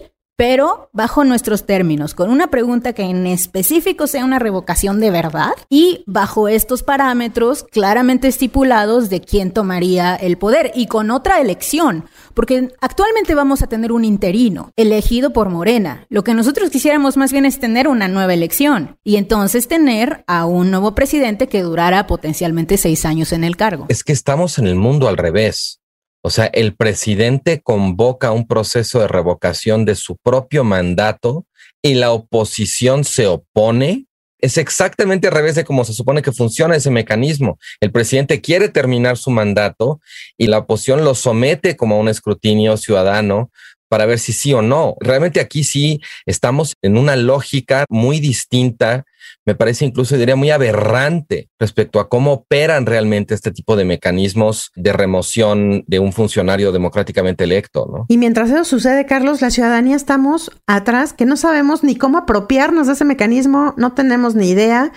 pero 0.41 0.89
bajo 0.95 1.23
nuestros 1.23 1.67
términos, 1.67 2.15
con 2.15 2.31
una 2.31 2.47
pregunta 2.47 2.95
que 2.95 3.03
en 3.03 3.27
específico 3.27 4.07
sea 4.07 4.25
una 4.25 4.39
revocación 4.39 4.99
de 4.99 5.11
verdad 5.11 5.51
y 5.69 6.03
bajo 6.07 6.49
estos 6.49 6.83
parámetros 6.83 7.65
claramente 7.65 8.29
estipulados 8.29 9.11
de 9.11 9.21
quién 9.21 9.53
tomaría 9.53 10.17
el 10.17 10.39
poder 10.39 10.73
y 10.75 10.87
con 10.87 11.11
otra 11.11 11.43
elección, 11.43 12.07
porque 12.33 12.71
actualmente 12.81 13.35
vamos 13.35 13.61
a 13.61 13.67
tener 13.67 13.93
un 13.93 14.03
interino 14.03 14.73
elegido 14.77 15.35
por 15.35 15.51
Morena. 15.51 16.07
Lo 16.09 16.25
que 16.25 16.33
nosotros 16.33 16.71
quisiéramos 16.71 17.19
más 17.19 17.33
bien 17.33 17.45
es 17.45 17.61
tener 17.61 17.87
una 17.87 18.09
nueva 18.09 18.33
elección 18.33 18.97
y 19.05 19.17
entonces 19.17 19.69
tener 19.69 20.25
a 20.27 20.47
un 20.47 20.71
nuevo 20.71 20.95
presidente 20.95 21.49
que 21.49 21.61
durara 21.61 22.07
potencialmente 22.07 22.79
seis 22.79 23.05
años 23.05 23.35
en 23.35 23.45
el 23.45 23.59
cargo. 23.59 23.85
Es 23.91 24.03
que 24.03 24.15
estamos 24.15 24.59
en 24.59 24.69
el 24.69 24.77
mundo 24.77 25.07
al 25.07 25.19
revés. 25.19 25.80
O 26.23 26.31
sea, 26.31 26.47
el 26.47 26.75
presidente 26.75 27.61
convoca 27.63 28.33
un 28.33 28.47
proceso 28.47 29.01
de 29.01 29.09
revocación 29.09 29.85
de 29.85 29.95
su 29.95 30.17
propio 30.17 30.65
mandato 30.65 31.47
y 31.83 31.95
la 31.95 32.13
oposición 32.13 33.05
se 33.05 33.27
opone. 33.27 34.07
Es 34.39 34.59
exactamente 34.59 35.29
al 35.29 35.35
revés 35.35 35.55
de 35.55 35.65
cómo 35.65 35.85
se 35.85 35.93
supone 35.93 36.23
que 36.23 36.33
funciona 36.33 36.77
ese 36.77 36.91
mecanismo. 36.91 37.59
El 37.81 37.93
presidente 37.93 38.41
quiere 38.41 38.69
terminar 38.69 39.17
su 39.17 39.31
mandato 39.31 40.01
y 40.37 40.47
la 40.47 40.59
oposición 40.59 41.05
lo 41.05 41.15
somete 41.15 41.77
como 41.77 41.97
a 41.97 41.99
un 41.99 42.09
escrutinio 42.09 42.77
ciudadano 42.77 43.51
para 43.89 44.07
ver 44.07 44.19
si 44.19 44.33
sí 44.33 44.53
o 44.53 44.63
no. 44.63 44.95
Realmente 45.01 45.41
aquí 45.41 45.65
sí 45.65 46.01
estamos 46.25 46.75
en 46.83 46.97
una 46.97 47.17
lógica 47.17 47.85
muy 47.89 48.21
distinta 48.21 49.05
me 49.47 49.55
parece 49.55 49.85
incluso, 49.85 50.17
diría, 50.17 50.37
muy 50.37 50.51
aberrante 50.51 51.49
respecto 51.59 52.01
a 52.01 52.09
cómo 52.09 52.33
operan 52.33 52.87
realmente 52.87 53.35
este 53.35 53.51
tipo 53.53 53.77
de 53.77 53.85
mecanismos 53.85 54.71
de 54.75 54.93
remoción 54.93 55.85
de 55.87 55.99
un 55.99 56.13
funcionario 56.13 56.73
democráticamente 56.73 57.45
electo. 57.45 57.89
¿no? 57.91 58.07
Y 58.09 58.19
mientras 58.19 58.51
eso 58.51 58.65
sucede, 58.65 59.07
Carlos, 59.07 59.41
la 59.41 59.51
ciudadanía 59.51 59.97
estamos 59.97 60.51
atrás, 60.67 61.13
que 61.13 61.27
no 61.27 61.37
sabemos 61.37 61.83
ni 61.83 61.97
cómo 61.97 62.19
apropiarnos 62.19 62.87
de 62.87 62.95
ese 62.95 63.05
mecanismo, 63.05 63.75
no 63.77 63.93
tenemos 63.93 64.35
ni 64.35 64.51
idea. 64.51 64.93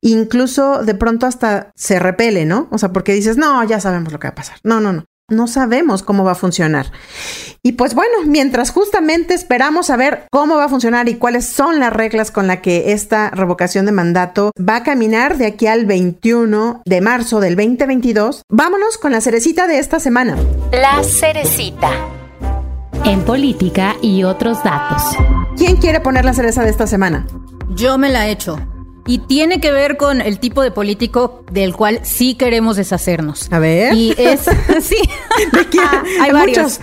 Incluso 0.00 0.82
de 0.84 0.94
pronto 0.94 1.26
hasta 1.26 1.72
se 1.74 1.98
repele, 1.98 2.44
¿no? 2.44 2.68
O 2.70 2.78
sea, 2.78 2.92
porque 2.92 3.14
dices, 3.14 3.36
no, 3.36 3.64
ya 3.64 3.80
sabemos 3.80 4.12
lo 4.12 4.18
que 4.18 4.26
va 4.26 4.32
a 4.32 4.34
pasar. 4.34 4.58
No, 4.62 4.80
no, 4.80 4.92
no 4.92 5.04
no 5.30 5.46
sabemos 5.46 6.02
cómo 6.02 6.24
va 6.24 6.32
a 6.32 6.36
funcionar. 6.36 6.92
Y 7.62 7.72
pues 7.72 7.94
bueno, 7.94 8.18
mientras 8.26 8.70
justamente 8.70 9.32
esperamos 9.32 9.88
a 9.88 9.96
ver 9.96 10.26
cómo 10.30 10.56
va 10.56 10.64
a 10.64 10.68
funcionar 10.68 11.08
y 11.08 11.14
cuáles 11.14 11.46
son 11.46 11.80
las 11.80 11.92
reglas 11.92 12.30
con 12.30 12.46
las 12.46 12.58
que 12.58 12.92
esta 12.92 13.30
revocación 13.30 13.86
de 13.86 13.92
mandato 13.92 14.50
va 14.56 14.76
a 14.76 14.82
caminar 14.82 15.38
de 15.38 15.46
aquí 15.46 15.66
al 15.66 15.86
21 15.86 16.82
de 16.84 17.00
marzo 17.00 17.40
del 17.40 17.56
2022, 17.56 18.42
vámonos 18.50 18.98
con 18.98 19.12
la 19.12 19.20
cerecita 19.20 19.66
de 19.66 19.78
esta 19.78 19.98
semana. 19.98 20.36
La 20.72 21.02
cerecita. 21.02 21.90
En 23.04 23.22
política 23.22 23.96
y 24.02 24.24
otros 24.24 24.62
datos. 24.62 25.02
¿Quién 25.56 25.76
quiere 25.76 26.00
poner 26.00 26.24
la 26.24 26.34
cereza 26.34 26.62
de 26.64 26.70
esta 26.70 26.86
semana? 26.86 27.26
Yo 27.70 27.96
me 27.98 28.10
la 28.10 28.28
he 28.28 28.32
hecho. 28.32 28.58
Y 29.06 29.18
tiene 29.18 29.60
que 29.60 29.70
ver 29.70 29.96
con 29.96 30.20
el 30.20 30.38
tipo 30.38 30.62
de 30.62 30.70
político 30.70 31.44
del 31.50 31.74
cual 31.74 32.00
sí 32.04 32.34
queremos 32.34 32.76
deshacernos. 32.76 33.52
A 33.52 33.58
ver. 33.58 33.94
Y 33.94 34.14
es. 34.16 34.46
sí. 34.80 34.96
Hay 36.20 36.32
varios. 36.32 36.80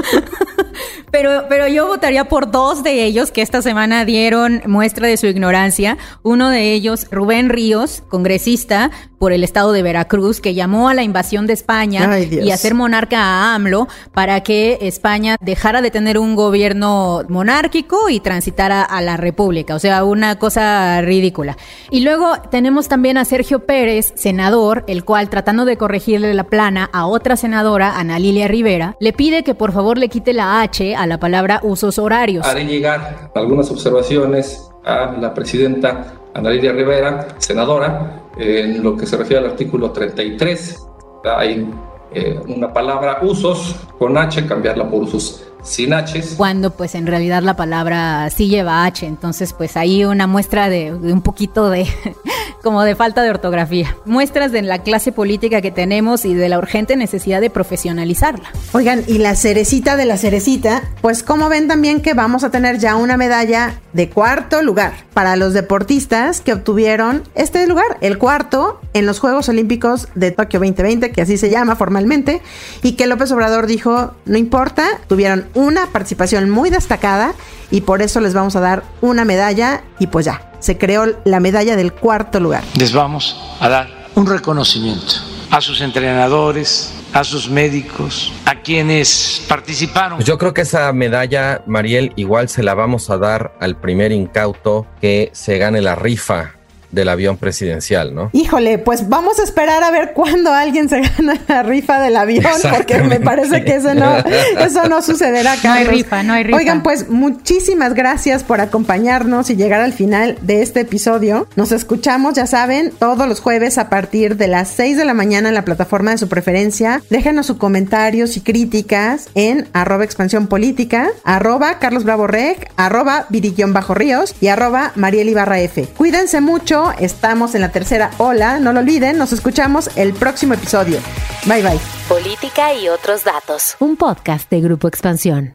pero, 1.10 1.44
pero 1.48 1.68
yo 1.68 1.86
votaría 1.86 2.24
por 2.24 2.50
dos 2.50 2.82
de 2.82 3.04
ellos 3.04 3.30
que 3.30 3.42
esta 3.42 3.62
semana 3.62 4.04
dieron 4.04 4.62
muestra 4.66 5.06
de 5.06 5.16
su 5.16 5.26
ignorancia. 5.26 5.96
Uno 6.22 6.50
de 6.50 6.72
ellos, 6.72 7.06
Rubén 7.10 7.48
Ríos, 7.50 8.02
congresista 8.08 8.90
por 9.18 9.32
el 9.32 9.44
estado 9.44 9.72
de 9.72 9.82
Veracruz, 9.82 10.40
que 10.40 10.54
llamó 10.54 10.88
a 10.88 10.94
la 10.94 11.02
invasión 11.02 11.46
de 11.46 11.52
España 11.52 12.18
y 12.18 12.50
a 12.50 12.56
ser 12.56 12.74
monarca 12.74 13.18
a 13.20 13.54
AMLO 13.54 13.88
para 14.12 14.42
que 14.42 14.78
España 14.82 15.36
dejara 15.40 15.82
de 15.82 15.90
tener 15.90 16.18
un 16.18 16.36
gobierno 16.36 17.22
monárquico 17.28 18.08
y 18.08 18.20
transitara 18.20 18.82
a 18.82 19.00
la 19.00 19.16
república. 19.16 19.74
O 19.74 19.78
sea, 19.78 20.04
una 20.04 20.38
cosa 20.38 21.00
ridícula 21.02 21.56
y 21.90 22.00
luego 22.00 22.34
tenemos 22.50 22.88
también 22.88 23.18
a 23.18 23.24
Sergio 23.24 23.60
Pérez, 23.66 24.12
senador, 24.14 24.84
el 24.86 25.04
cual 25.04 25.28
tratando 25.30 25.64
de 25.64 25.76
corregirle 25.76 26.34
la 26.34 26.44
plana 26.44 26.88
a 26.92 27.06
otra 27.06 27.36
senadora, 27.36 27.98
Ana 27.98 28.18
Lilia 28.18 28.48
Rivera, 28.48 28.96
le 29.00 29.12
pide 29.12 29.42
que 29.42 29.54
por 29.54 29.72
favor 29.72 29.98
le 29.98 30.08
quite 30.08 30.32
la 30.32 30.60
H 30.60 30.94
a 30.94 31.06
la 31.06 31.18
palabra 31.18 31.60
usos 31.62 31.98
horarios. 31.98 32.46
Haré 32.46 32.64
llegar 32.64 33.30
algunas 33.34 33.70
observaciones 33.70 34.68
a 34.84 35.12
la 35.20 35.34
presidenta 35.34 36.17
Ana 36.34 36.50
Lilia 36.50 36.72
Rivera, 36.72 37.28
senadora, 37.38 38.22
en 38.36 38.82
lo 38.82 38.96
que 38.96 39.06
se 39.06 39.16
refiere 39.16 39.44
al 39.44 39.50
artículo 39.52 39.90
33. 39.90 40.86
Hay 41.24 41.68
eh, 42.14 42.40
una 42.46 42.72
palabra 42.72 43.18
usos 43.22 43.76
con 43.98 44.16
H, 44.16 44.46
cambiarla 44.46 44.88
por 44.88 45.02
usos 45.02 45.44
sin 45.62 45.92
H. 45.92 46.22
Cuando 46.36 46.70
pues 46.70 46.94
en 46.94 47.06
realidad 47.06 47.42
la 47.42 47.56
palabra 47.56 48.28
sí 48.30 48.48
lleva 48.48 48.84
H, 48.84 49.06
entonces 49.06 49.52
pues 49.52 49.76
ahí 49.76 50.04
una 50.04 50.26
muestra 50.26 50.68
de, 50.68 50.92
un 50.92 51.22
poquito 51.22 51.70
de 51.70 51.86
como 52.62 52.82
de 52.82 52.94
falta 52.94 53.22
de 53.22 53.30
ortografía. 53.30 53.96
Muestras 54.04 54.52
de 54.52 54.62
la 54.62 54.82
clase 54.82 55.12
política 55.12 55.60
que 55.60 55.70
tenemos 55.70 56.24
y 56.24 56.34
de 56.34 56.48
la 56.48 56.58
urgente 56.58 56.96
necesidad 56.96 57.40
de 57.40 57.50
profesionalizarla. 57.50 58.50
Oigan, 58.72 59.02
y 59.06 59.18
la 59.18 59.34
cerecita 59.34 59.96
de 59.96 60.06
la 60.06 60.16
cerecita, 60.16 60.82
pues 61.00 61.22
como 61.22 61.48
ven 61.48 61.68
también 61.68 62.00
que 62.00 62.14
vamos 62.14 62.44
a 62.44 62.50
tener 62.50 62.78
ya 62.78 62.96
una 62.96 63.16
medalla 63.16 63.80
de 63.92 64.10
cuarto 64.10 64.62
lugar 64.62 64.92
para 65.14 65.36
los 65.36 65.54
deportistas 65.54 66.40
que 66.40 66.52
obtuvieron 66.52 67.22
este 67.34 67.66
lugar, 67.66 67.98
el 68.00 68.18
cuarto 68.18 68.80
en 68.92 69.06
los 69.06 69.18
Juegos 69.18 69.48
Olímpicos 69.48 70.08
de 70.14 70.30
Tokio 70.30 70.60
2020, 70.60 71.10
que 71.10 71.22
así 71.22 71.36
se 71.36 71.50
llama 71.50 71.76
formalmente, 71.76 72.42
y 72.82 72.92
que 72.92 73.06
López 73.06 73.32
Obrador 73.32 73.66
dijo, 73.66 74.14
no 74.24 74.38
importa, 74.38 74.86
tuvieron 75.08 75.47
una 75.54 75.86
participación 75.86 76.50
muy 76.50 76.70
destacada 76.70 77.34
y 77.70 77.82
por 77.82 78.02
eso 78.02 78.20
les 78.20 78.34
vamos 78.34 78.56
a 78.56 78.60
dar 78.60 78.82
una 79.00 79.24
medalla 79.24 79.82
y 79.98 80.06
pues 80.08 80.26
ya, 80.26 80.52
se 80.58 80.78
creó 80.78 81.06
la 81.24 81.40
medalla 81.40 81.76
del 81.76 81.92
cuarto 81.92 82.40
lugar. 82.40 82.64
Les 82.76 82.92
vamos 82.92 83.40
a 83.60 83.68
dar 83.68 83.88
un 84.14 84.26
reconocimiento 84.26 85.14
a 85.50 85.60
sus 85.60 85.80
entrenadores, 85.80 86.92
a 87.12 87.24
sus 87.24 87.48
médicos, 87.48 88.32
a 88.44 88.60
quienes 88.60 89.44
participaron. 89.48 90.20
Yo 90.20 90.36
creo 90.38 90.52
que 90.52 90.62
esa 90.62 90.92
medalla, 90.92 91.62
Mariel, 91.66 92.12
igual 92.16 92.48
se 92.48 92.62
la 92.62 92.74
vamos 92.74 93.10
a 93.10 93.18
dar 93.18 93.54
al 93.60 93.76
primer 93.76 94.12
incauto 94.12 94.86
que 95.00 95.30
se 95.32 95.58
gane 95.58 95.80
la 95.80 95.94
rifa 95.94 96.57
del 96.90 97.08
avión 97.08 97.36
presidencial, 97.36 98.14
¿no? 98.14 98.30
Híjole, 98.32 98.78
pues 98.78 99.08
vamos 99.08 99.38
a 99.38 99.42
esperar 99.42 99.82
a 99.82 99.90
ver 99.90 100.12
cuándo 100.14 100.52
alguien 100.52 100.88
se 100.88 101.00
gana 101.16 101.38
la 101.48 101.62
rifa 101.62 102.00
del 102.00 102.16
avión, 102.16 102.52
porque 102.70 103.02
me 103.02 103.20
parece 103.20 103.64
que 103.64 103.76
eso 103.76 103.94
no, 103.94 104.16
eso 104.18 104.88
no 104.88 105.02
sucederá, 105.02 105.54
Carlos. 105.62 105.64
No 105.64 105.72
hay 105.72 105.96
rifa, 105.98 106.22
no 106.22 106.32
hay 106.32 106.44
rifa. 106.44 106.56
Oigan, 106.56 106.82
pues 106.82 107.08
muchísimas 107.08 107.94
gracias 107.94 108.44
por 108.44 108.60
acompañarnos 108.60 109.50
y 109.50 109.56
llegar 109.56 109.80
al 109.80 109.92
final 109.92 110.38
de 110.42 110.62
este 110.62 110.80
episodio. 110.80 111.46
Nos 111.56 111.72
escuchamos, 111.72 112.34
ya 112.34 112.46
saben, 112.46 112.92
todos 112.98 113.28
los 113.28 113.40
jueves 113.40 113.78
a 113.78 113.88
partir 113.88 114.36
de 114.36 114.48
las 114.48 114.68
6 114.70 114.96
de 114.96 115.04
la 115.04 115.14
mañana 115.14 115.48
en 115.48 115.54
la 115.54 115.64
plataforma 115.64 116.12
de 116.12 116.18
su 116.18 116.28
preferencia. 116.28 117.02
Déjenos 117.10 117.46
sus 117.46 117.56
comentarios 117.56 118.36
y 118.36 118.40
críticas 118.40 119.28
en 119.34 119.68
arroba 119.72 120.04
expansión 120.04 120.46
política, 120.46 121.08
arroba 121.24 121.78
Carlos 121.78 122.04
Bravo 122.04 122.26
Rec, 122.26 122.70
arroba 122.76 123.26
Bajo 123.68 123.94
Ríos 123.94 124.34
y 124.40 124.48
arroba 124.48 124.92
Mariel 124.94 125.28
Ibarra 125.28 125.60
F. 125.60 125.86
Cuídense 125.96 126.40
mucho 126.78 126.98
Estamos 126.98 127.54
en 127.54 127.60
la 127.60 127.70
tercera 127.70 128.10
ola. 128.18 128.58
No 128.60 128.72
lo 128.72 128.80
olviden. 128.80 129.18
Nos 129.18 129.32
escuchamos 129.32 129.90
el 129.96 130.12
próximo 130.12 130.54
episodio. 130.54 130.98
Bye 131.46 131.62
bye. 131.62 131.80
Política 132.08 132.74
y 132.74 132.88
otros 132.88 133.24
datos. 133.24 133.76
Un 133.78 133.96
podcast 133.96 134.50
de 134.50 134.60
Grupo 134.60 134.88
Expansión. 134.88 135.54